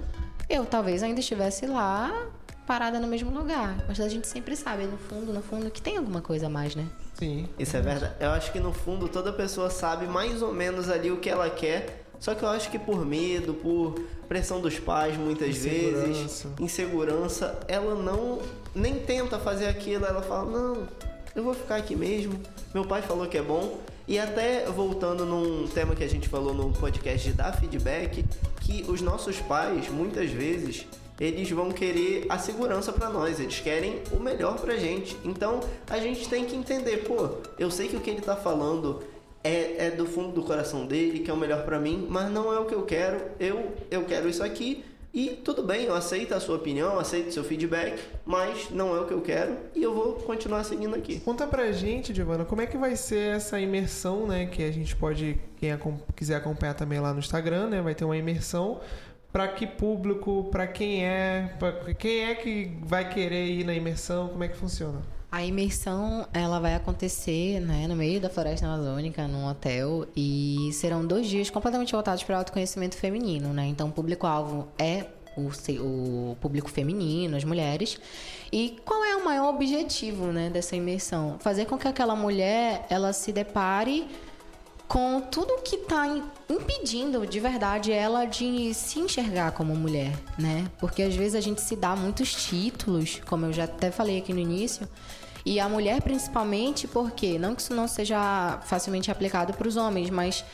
[0.46, 2.28] eu talvez ainda estivesse lá
[2.66, 3.82] parada no mesmo lugar.
[3.88, 6.76] Mas a gente sempre sabe, no fundo, no fundo, que tem alguma coisa a mais,
[6.76, 6.86] né?
[7.14, 7.48] Sim.
[7.58, 8.14] Isso é verdade.
[8.20, 11.48] Eu acho que no fundo toda pessoa sabe mais ou menos ali o que ela
[11.48, 12.03] quer.
[12.20, 13.94] Só que eu acho que por medo, por
[14.28, 16.06] pressão dos pais muitas Insegurança.
[16.06, 18.40] vezes, insegurança, ela não
[18.74, 20.88] nem tenta fazer aquilo, ela fala: "Não,
[21.34, 22.38] eu vou ficar aqui mesmo.
[22.72, 23.78] Meu pai falou que é bom".
[24.06, 28.22] E até voltando num tema que a gente falou no podcast de dar feedback,
[28.60, 30.86] que os nossos pais muitas vezes
[31.18, 35.16] eles vão querer a segurança pra nós, eles querem o melhor pra gente.
[35.24, 39.00] Então a gente tem que entender, pô, eu sei que o que ele tá falando
[39.44, 42.52] é, é do fundo do coração dele, que é o melhor pra mim, mas não
[42.52, 43.20] é o que eu quero.
[43.38, 44.82] Eu, eu quero isso aqui.
[45.12, 49.06] E tudo bem, eu aceito a sua opinião, aceito seu feedback, mas não é o
[49.06, 51.20] que eu quero e eu vou continuar seguindo aqui.
[51.20, 54.46] Conta pra gente, Giovana, como é que vai ser essa imersão, né?
[54.46, 55.70] Que a gente pode, quem
[56.16, 57.80] quiser acompanhar também lá no Instagram, né?
[57.80, 58.80] Vai ter uma imersão.
[59.30, 60.48] Pra que público?
[60.50, 61.54] Pra quem é?
[61.60, 64.28] Pra quem é que vai querer ir na imersão?
[64.28, 65.00] Como é que funciona?
[65.34, 71.04] A imersão ela vai acontecer né, no meio da floresta amazônica, num hotel, e serão
[71.04, 73.52] dois dias completamente voltados para o autoconhecimento feminino.
[73.52, 73.66] Né?
[73.66, 75.06] Então, o público-alvo é
[75.36, 75.50] o,
[76.30, 77.98] o público feminino, as mulheres.
[78.52, 81.36] E qual é o maior objetivo né, dessa imersão?
[81.40, 84.06] Fazer com que aquela mulher ela se depare
[84.86, 86.06] com tudo que está
[86.48, 90.70] impedindo de verdade ela de se enxergar como mulher, né?
[90.78, 94.32] Porque às vezes a gente se dá muitos títulos, como eu já até falei aqui
[94.32, 94.86] no início,
[95.44, 100.10] e a mulher principalmente porque não que isso não seja facilmente aplicado para os homens,
[100.10, 100.44] mas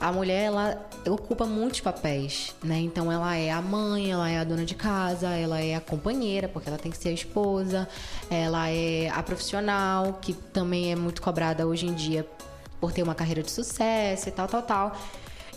[0.00, 2.78] a mulher ela ocupa muitos papéis, né?
[2.78, 6.48] Então ela é a mãe, ela é a dona de casa, ela é a companheira,
[6.48, 7.88] porque ela tem que ser a esposa,
[8.30, 12.26] ela é a profissional, que também é muito cobrada hoje em dia
[12.80, 14.96] por ter uma carreira de sucesso e tal, tal, tal.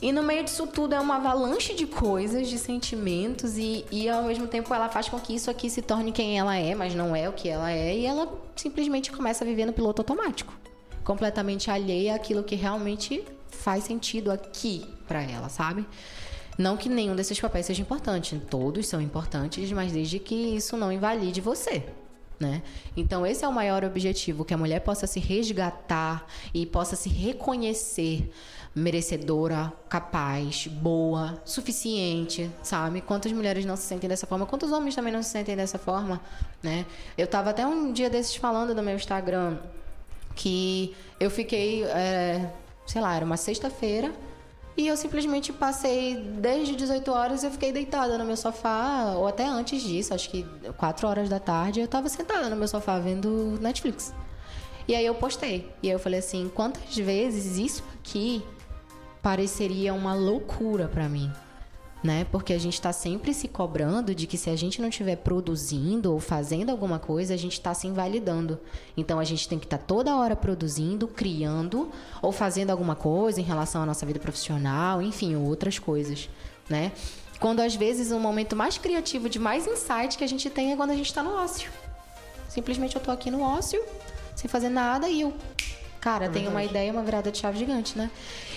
[0.02, 4.24] E no meio disso tudo é uma avalanche de coisas, de sentimentos, e, e ao
[4.24, 7.16] mesmo tempo ela faz com que isso aqui se torne quem ela é, mas não
[7.16, 10.52] é o que ela é, e ela simplesmente começa a viver no piloto automático
[11.04, 15.86] completamente alheia àquilo que realmente faz sentido aqui pra ela, sabe?
[16.58, 20.92] Não que nenhum desses papéis seja importante, todos são importantes, mas desde que isso não
[20.92, 21.84] invalide você.
[22.40, 22.64] Né?
[22.98, 27.08] Então, esse é o maior objetivo: que a mulher possa se resgatar e possa se
[27.08, 28.32] reconhecer
[28.74, 33.02] merecedora, capaz, boa, suficiente, sabe?
[33.02, 34.46] Quantas mulheres não se sentem dessa forma?
[34.46, 36.22] Quantos homens também não se sentem dessa forma,
[36.64, 36.86] né?
[37.18, 39.58] Eu tava até um dia desses falando no meu Instagram
[40.36, 42.50] que eu fiquei, é,
[42.86, 44.14] sei lá, era uma sexta-feira
[44.78, 49.46] e eu simplesmente passei desde 18 horas eu fiquei deitada no meu sofá, ou até
[49.46, 50.46] antes disso, acho que
[50.78, 54.14] 4 horas da tarde, eu tava sentada no meu sofá vendo Netflix.
[54.88, 55.70] E aí eu postei.
[55.84, 58.44] E aí eu falei assim, quantas vezes isso aqui
[59.22, 61.32] pareceria uma loucura para mim.
[62.04, 62.26] Né?
[62.32, 66.12] Porque a gente está sempre se cobrando de que se a gente não estiver produzindo
[66.12, 68.60] ou fazendo alguma coisa, a gente está se invalidando.
[68.98, 73.40] Então a gente tem que estar tá toda hora produzindo, criando ou fazendo alguma coisa
[73.40, 76.28] em relação à nossa vida profissional, enfim, outras coisas,
[76.68, 76.92] né?
[77.40, 80.76] Quando às vezes o momento mais criativo, de mais insight que a gente tem é
[80.76, 81.70] quando a gente está no ócio.
[82.50, 83.80] Simplesmente eu estou aqui no ócio,
[84.36, 85.34] sem fazer nada e eu
[86.02, 88.10] Cara, é tem uma ideia, uma virada de chave gigante, né?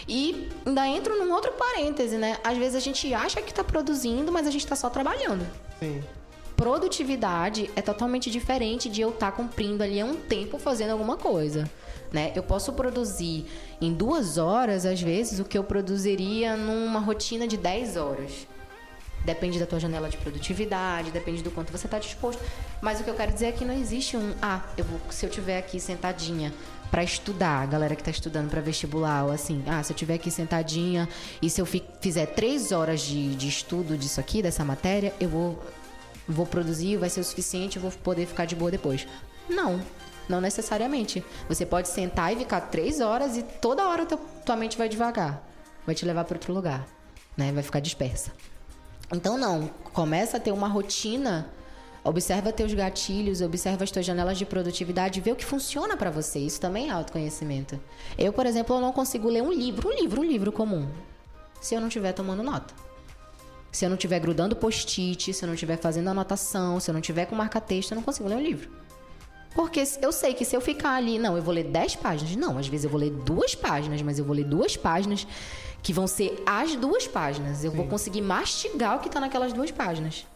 [0.09, 2.38] E ainda entro num outro parêntese, né?
[2.42, 5.47] Às vezes a gente acha que está produzindo, mas a gente está só trabalhando.
[5.78, 6.03] Sim.
[6.57, 11.18] Produtividade é totalmente diferente de eu estar tá cumprindo ali há um tempo fazendo alguma
[11.18, 11.68] coisa.
[12.11, 12.32] Né?
[12.34, 13.45] Eu posso produzir
[13.80, 18.47] em duas horas, às vezes, o que eu produziria numa rotina de 10 horas.
[19.24, 22.42] Depende da tua janela de produtividade, depende do quanto você está disposto.
[22.80, 25.26] Mas o que eu quero dizer é que não existe um, ah, eu vou, se
[25.26, 26.53] eu tiver aqui sentadinha
[26.95, 30.14] para estudar, a galera que está estudando para vestibular, ou assim, ah, se eu tiver
[30.14, 31.09] aqui sentadinha
[31.42, 35.61] e se eu fizer três horas de, de estudo disso aqui, dessa matéria, eu vou,
[36.28, 39.09] vou produzir, vai ser o suficiente, eu vou poder ficar de boa depois.
[39.51, 39.82] Não,
[40.28, 41.24] não necessariamente.
[41.49, 44.16] Você pode sentar e ficar três horas e toda hora teu,
[44.47, 45.42] tua mente vai devagar,
[45.84, 46.86] vai te levar para outro lugar,
[47.36, 47.51] né?
[47.51, 48.30] Vai ficar dispersa.
[49.12, 51.51] Então não, começa a ter uma rotina
[52.05, 56.38] Observa teus gatilhos, observa as tuas janelas de produtividade, vê o que funciona para você.
[56.38, 57.80] Isso também é autoconhecimento.
[58.18, 60.86] Eu, por exemplo, eu não consigo ler um livro, um livro, um livro comum,
[61.62, 62.74] se eu não estiver tomando nota.
[63.72, 67.00] Se eu não estiver grudando post-it, se eu não estiver fazendo anotação, se eu não
[67.00, 68.70] estiver com marca-texto, eu não consigo ler um livro.
[69.55, 72.36] Porque eu sei que se eu ficar ali, não, eu vou ler 10 páginas.
[72.36, 75.26] Não, às vezes eu vou ler duas páginas, mas eu vou ler duas páginas
[75.82, 77.64] que vão ser as duas páginas.
[77.64, 77.78] Eu Sim.
[77.78, 80.26] vou conseguir mastigar o que está naquelas duas páginas.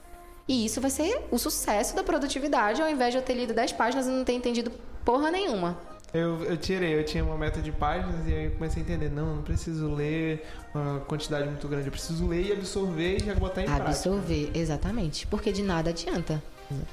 [0.48, 3.72] E isso vai ser o sucesso da produtividade, ao invés de eu ter lido 10
[3.72, 4.72] páginas e não ter entendido
[5.04, 5.78] porra nenhuma.
[6.12, 9.10] Eu, eu tirei, eu tinha uma meta de páginas e aí eu comecei a entender,
[9.10, 10.42] não, não preciso ler
[10.74, 14.08] uma quantidade muito grande, eu preciso ler e absorver e já botar em absorver, prática.
[14.08, 16.42] Absorver, exatamente, porque de nada adianta.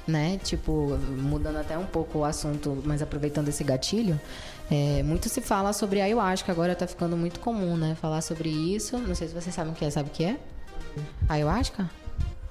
[0.06, 0.38] Né?
[0.42, 4.18] Tipo, mudando até um pouco o assunto, mas aproveitando esse gatilho,
[4.70, 7.94] é, muito se fala sobre ayahuasca, agora tá ficando muito comum, né?
[8.00, 8.98] Falar sobre isso.
[8.98, 10.38] Não sei se vocês sabem o que é, sabe o que é?
[11.28, 11.90] Ayahuasca?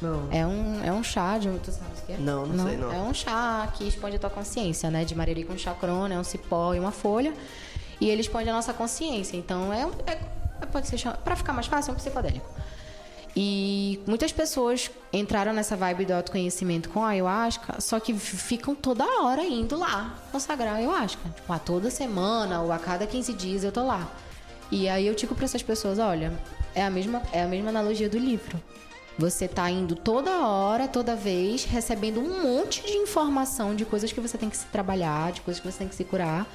[0.01, 0.27] Não.
[0.31, 1.49] É um, é um chá de.
[1.59, 2.17] Tu sabe o que é?
[2.17, 2.91] Não, não, não, sei não.
[2.91, 5.05] É um chá que expande a tua consciência, né?
[5.05, 7.33] De mariri com chacrona, é um cipó e uma folha.
[7.99, 9.37] E ele expande a nossa consciência.
[9.37, 10.19] Então é, é,
[10.61, 12.49] é pode ser para ficar mais fácil, é um psicodélico.
[13.37, 19.03] E muitas pessoas entraram nessa vibe do autoconhecimento com a ayahuasca, só que ficam toda
[19.21, 21.21] hora indo lá consagrar a ayahuasca.
[21.35, 24.09] Tipo, a toda semana ou a cada 15 dias eu tô lá.
[24.71, 26.31] E aí eu digo para essas pessoas, olha,
[26.73, 28.57] é a mesma é a mesma analogia do livro.
[29.17, 34.19] Você tá indo toda hora, toda vez, recebendo um monte de informação de coisas que
[34.19, 36.45] você tem que se trabalhar, de coisas que você tem que se curar.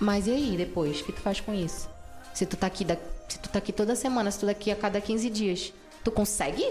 [0.00, 1.00] Mas e aí, depois?
[1.00, 1.88] O que tu faz com isso?
[2.34, 2.96] Se tu tá aqui, da...
[3.28, 5.72] se tu tá aqui toda semana, se tu tá aqui a cada 15 dias,
[6.02, 6.68] tu consegue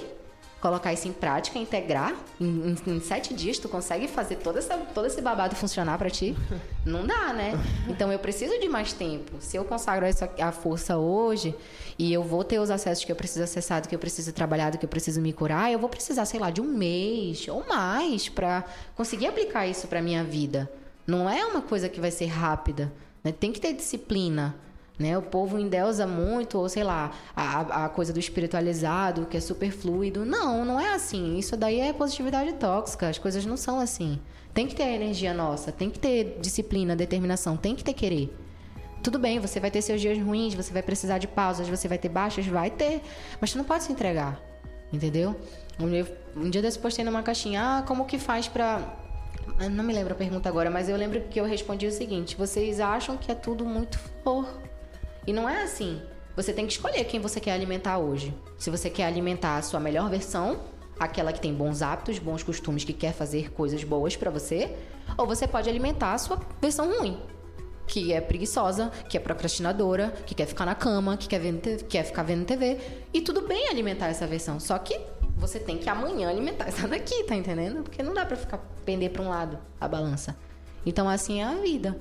[0.65, 4.75] colocar isso em prática, integrar, em, em, em, sete dias tu consegue fazer todo, essa,
[4.75, 6.35] todo esse babado funcionar para ti?
[6.83, 7.53] Não dá, né?
[7.87, 9.33] Então eu preciso de mais tempo.
[9.39, 11.53] Se eu consagro essa, a força hoje
[11.99, 14.71] e eu vou ter os acessos que eu preciso acessar, do que eu preciso trabalhar,
[14.71, 17.63] do que eu preciso me curar, eu vou precisar, sei lá, de um mês ou
[17.67, 18.63] mais para
[18.95, 20.67] conseguir aplicar isso para minha vida.
[21.05, 22.91] Não é uma coisa que vai ser rápida.
[23.23, 23.31] Né?
[23.31, 24.55] Tem que ter disciplina.
[24.97, 25.17] Né?
[25.17, 29.71] O povo endeusa muito, ou sei lá, a, a coisa do espiritualizado, que é super
[29.71, 30.25] fluido.
[30.25, 31.37] Não, não é assim.
[31.37, 33.09] Isso daí é positividade tóxica.
[33.09, 34.19] As coisas não são assim.
[34.53, 38.33] Tem que ter energia nossa, tem que ter disciplina, determinação, tem que ter querer.
[39.03, 41.97] Tudo bem, você vai ter seus dias ruins, você vai precisar de pausas, você vai
[41.97, 43.01] ter baixas, vai ter.
[43.41, 44.41] Mas você não pode se entregar.
[44.93, 45.35] Entendeu?
[46.37, 48.81] Um dia desse postei numa caixinha, ah, como que faz pra.
[49.59, 52.37] Eu não me lembro a pergunta agora, mas eu lembro que eu respondi o seguinte:
[52.37, 54.47] vocês acham que é tudo muito flor?
[55.27, 56.01] E não é assim.
[56.35, 58.33] Você tem que escolher quem você quer alimentar hoje.
[58.57, 60.59] Se você quer alimentar a sua melhor versão,
[60.99, 64.75] aquela que tem bons hábitos, bons costumes, que quer fazer coisas boas para você,
[65.17, 67.17] ou você pode alimentar a sua versão ruim.
[67.87, 72.03] que é preguiçosa, que é procrastinadora, que quer ficar na cama, que quer, ver, quer
[72.03, 72.79] ficar vendo TV.
[73.13, 74.59] E tudo bem alimentar essa versão.
[74.59, 74.99] Só que
[75.37, 77.83] você tem que amanhã alimentar essa daqui, tá entendendo?
[77.83, 80.35] Porque não dá pra ficar pender pra um lado a balança.
[80.83, 81.95] Então, assim é a vida.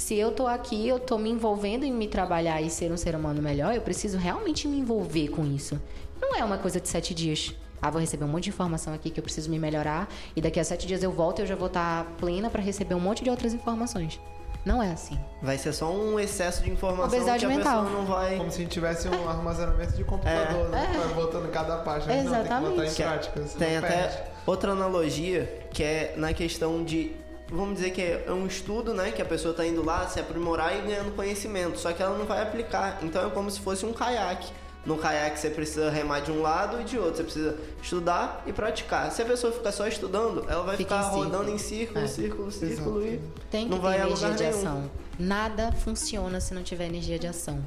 [0.00, 3.14] Se eu tô aqui, eu tô me envolvendo em me trabalhar e ser um ser
[3.14, 5.78] humano melhor, eu preciso realmente me envolver com isso.
[6.18, 7.54] Não é uma coisa de sete dias.
[7.82, 10.58] Ah, vou receber um monte de informação aqui que eu preciso me melhorar e daqui
[10.58, 13.22] a sete dias eu volto e eu já vou estar plena para receber um monte
[13.22, 14.18] de outras informações.
[14.64, 15.18] Não é assim.
[15.42, 17.84] Vai ser só um excesso de informação Obesidade que a mental.
[17.84, 18.36] pessoa não vai...
[18.38, 20.92] Como se a gente tivesse um armazenamento de computador, né?
[20.94, 20.98] É.
[20.98, 22.14] Vai botando cada página.
[22.14, 23.02] Não, tem que botar em Exatamente.
[23.02, 23.40] É- prática.
[23.58, 27.19] Tem até outra analogia que é na questão de.
[27.50, 29.10] Vamos dizer que é um estudo, né?
[29.10, 31.78] Que a pessoa tá indo lá se aprimorar e ganhando conhecimento.
[31.78, 33.00] Só que ela não vai aplicar.
[33.02, 34.52] Então é como se fosse um caiaque.
[34.86, 37.16] No caiaque você precisa remar de um lado e de outro.
[37.16, 39.10] Você precisa estudar e praticar.
[39.10, 42.06] Se a pessoa ficar só estudando, ela vai Fica ficar em rodando em círculo, É.
[42.06, 43.20] círculo, círculo e
[43.50, 44.58] Tem que não ter vai a energia lugar de nenhum.
[44.58, 44.90] ação.
[45.18, 47.62] Nada funciona se não tiver energia de ação.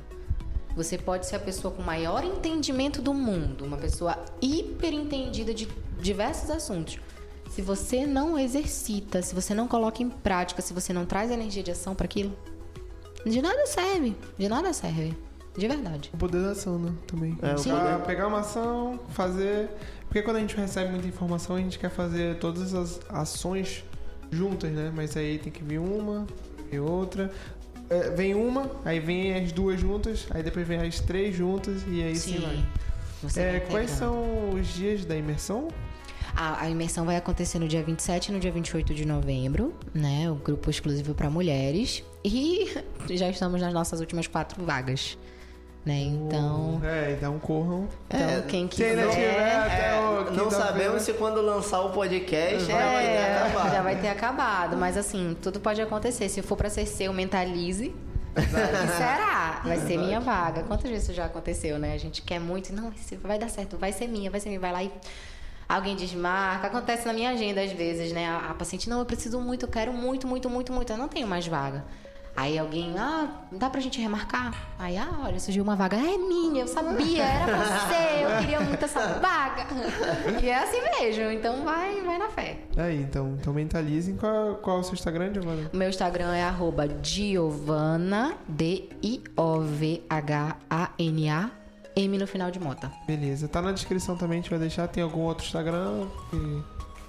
[0.76, 5.68] Você pode ser a pessoa com maior entendimento do mundo, uma pessoa hiper entendida de
[6.00, 6.98] diversos assuntos.
[7.50, 11.62] Se você não exercita, se você não coloca em prática, se você não traz energia
[11.62, 12.36] de ação para aquilo,
[13.26, 14.16] de nada serve.
[14.38, 15.16] De nada serve.
[15.56, 16.10] De verdade.
[16.14, 16.92] O poder da ação, né?
[17.06, 17.38] Também.
[17.44, 19.70] É, o Pegar- poder- Pegar uma ação, fazer.
[20.06, 23.84] Porque quando a gente recebe muita informação, a gente quer fazer todas as ações
[24.32, 24.92] juntas, né?
[24.96, 26.26] Mas aí tem que vir uma,
[26.72, 27.32] vem outra.
[27.88, 32.02] É, vem uma, aí vem as duas juntas, aí depois vem as três juntas e
[32.02, 32.66] aí sim, vai.
[33.22, 35.68] Você É, vai quais são os dias da imersão?
[36.36, 40.30] A, a imersão vai acontecer no dia 27 e no dia 28 de novembro, né?
[40.32, 42.04] O grupo exclusivo para mulheres.
[42.24, 42.72] E
[43.12, 45.18] já estamos nas nossas últimas quatro vagas,
[45.86, 46.00] né?
[46.00, 47.88] Então, É, então corram.
[48.08, 49.14] então É, quem se ainda quiser...
[49.14, 53.36] tiver- Até É, o não sabemos se quando lançar o podcast já vai ter É,
[53.44, 53.72] acabado.
[53.72, 56.30] já vai ter acabado, mas assim, tudo pode acontecer.
[56.30, 57.94] Se for para ser seu, mentalize.
[58.98, 59.62] será?
[59.64, 60.64] Vai ser minha vaga.
[60.64, 61.94] Quantas vezes isso já aconteceu, né?
[61.94, 64.72] A gente quer muito, não, vai dar certo, vai ser minha, vai ser minha, vai
[64.72, 64.92] lá e
[65.76, 66.68] alguém desmarca.
[66.68, 68.28] Acontece na minha agenda às vezes, né?
[68.28, 71.08] A, a paciente, não, eu preciso muito, eu quero muito, muito, muito, muito, eu não
[71.08, 71.84] tenho mais vaga.
[72.36, 74.74] Aí alguém, ah, dá pra gente remarcar?
[74.80, 75.96] Aí, ah, olha, surgiu uma vaga.
[75.98, 79.68] É minha, eu sabia, era você, eu queria muito essa vaga.
[80.42, 82.58] E é assim mesmo, então vai, vai na fé.
[82.76, 84.16] Aí, então, então mentalizem.
[84.16, 85.70] Qual, qual é o seu Instagram, Giovana?
[85.72, 89.24] O meu Instagram é arroba Giovana, D-I-O-V-H-A-N-A,
[91.96, 92.92] M no final de mota.
[93.08, 93.48] Beleza.
[93.48, 94.88] Tá na descrição também, a gente vai deixar.
[94.88, 96.64] Tem algum outro Instagram que-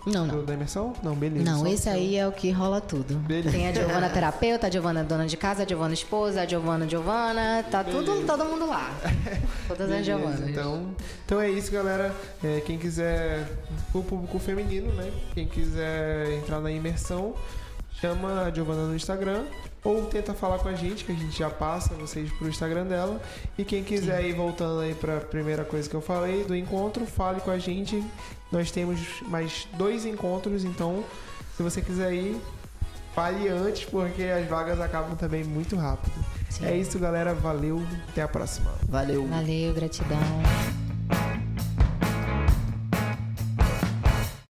[0.07, 0.45] Não, do- não.
[0.45, 0.93] da imersão?
[1.03, 1.51] Não, beleza.
[1.51, 3.15] Não, esse aí é o que rola tudo.
[3.21, 3.51] Beleza.
[3.51, 7.65] Tem a Giovana terapeuta, a Giovana dona de casa, a Giovana esposa, a Giovana Giovana,
[7.71, 8.27] tá tudo, Beleza.
[8.27, 8.91] todo mundo lá.
[9.67, 10.49] Todas as Beleza, Giovanas.
[10.51, 10.91] Então,
[11.25, 12.15] então é isso, galera.
[12.43, 13.49] É, quem quiser,
[13.95, 15.11] o público feminino, né?
[15.33, 17.35] Quem quiser entrar na imersão,
[18.01, 19.45] chama a Giovana no Instagram
[19.85, 23.21] ou tenta falar com a gente, que a gente já passa vocês pro Instagram dela.
[23.57, 27.41] E quem quiser ir voltando aí pra primeira coisa que eu falei do encontro, fale
[27.41, 28.03] com a gente.
[28.51, 31.05] Nós temos mais dois encontros, então
[31.57, 32.41] se você quiser ir,
[33.15, 36.15] fale antes, porque as vagas acabam também muito rápido.
[36.51, 36.67] Sim.
[36.67, 37.35] É isso, galera.
[37.35, 37.83] Valeu.
[38.09, 38.73] Até a próxima.
[38.89, 39.27] Valeu.
[39.27, 40.84] Valeu, gratidão.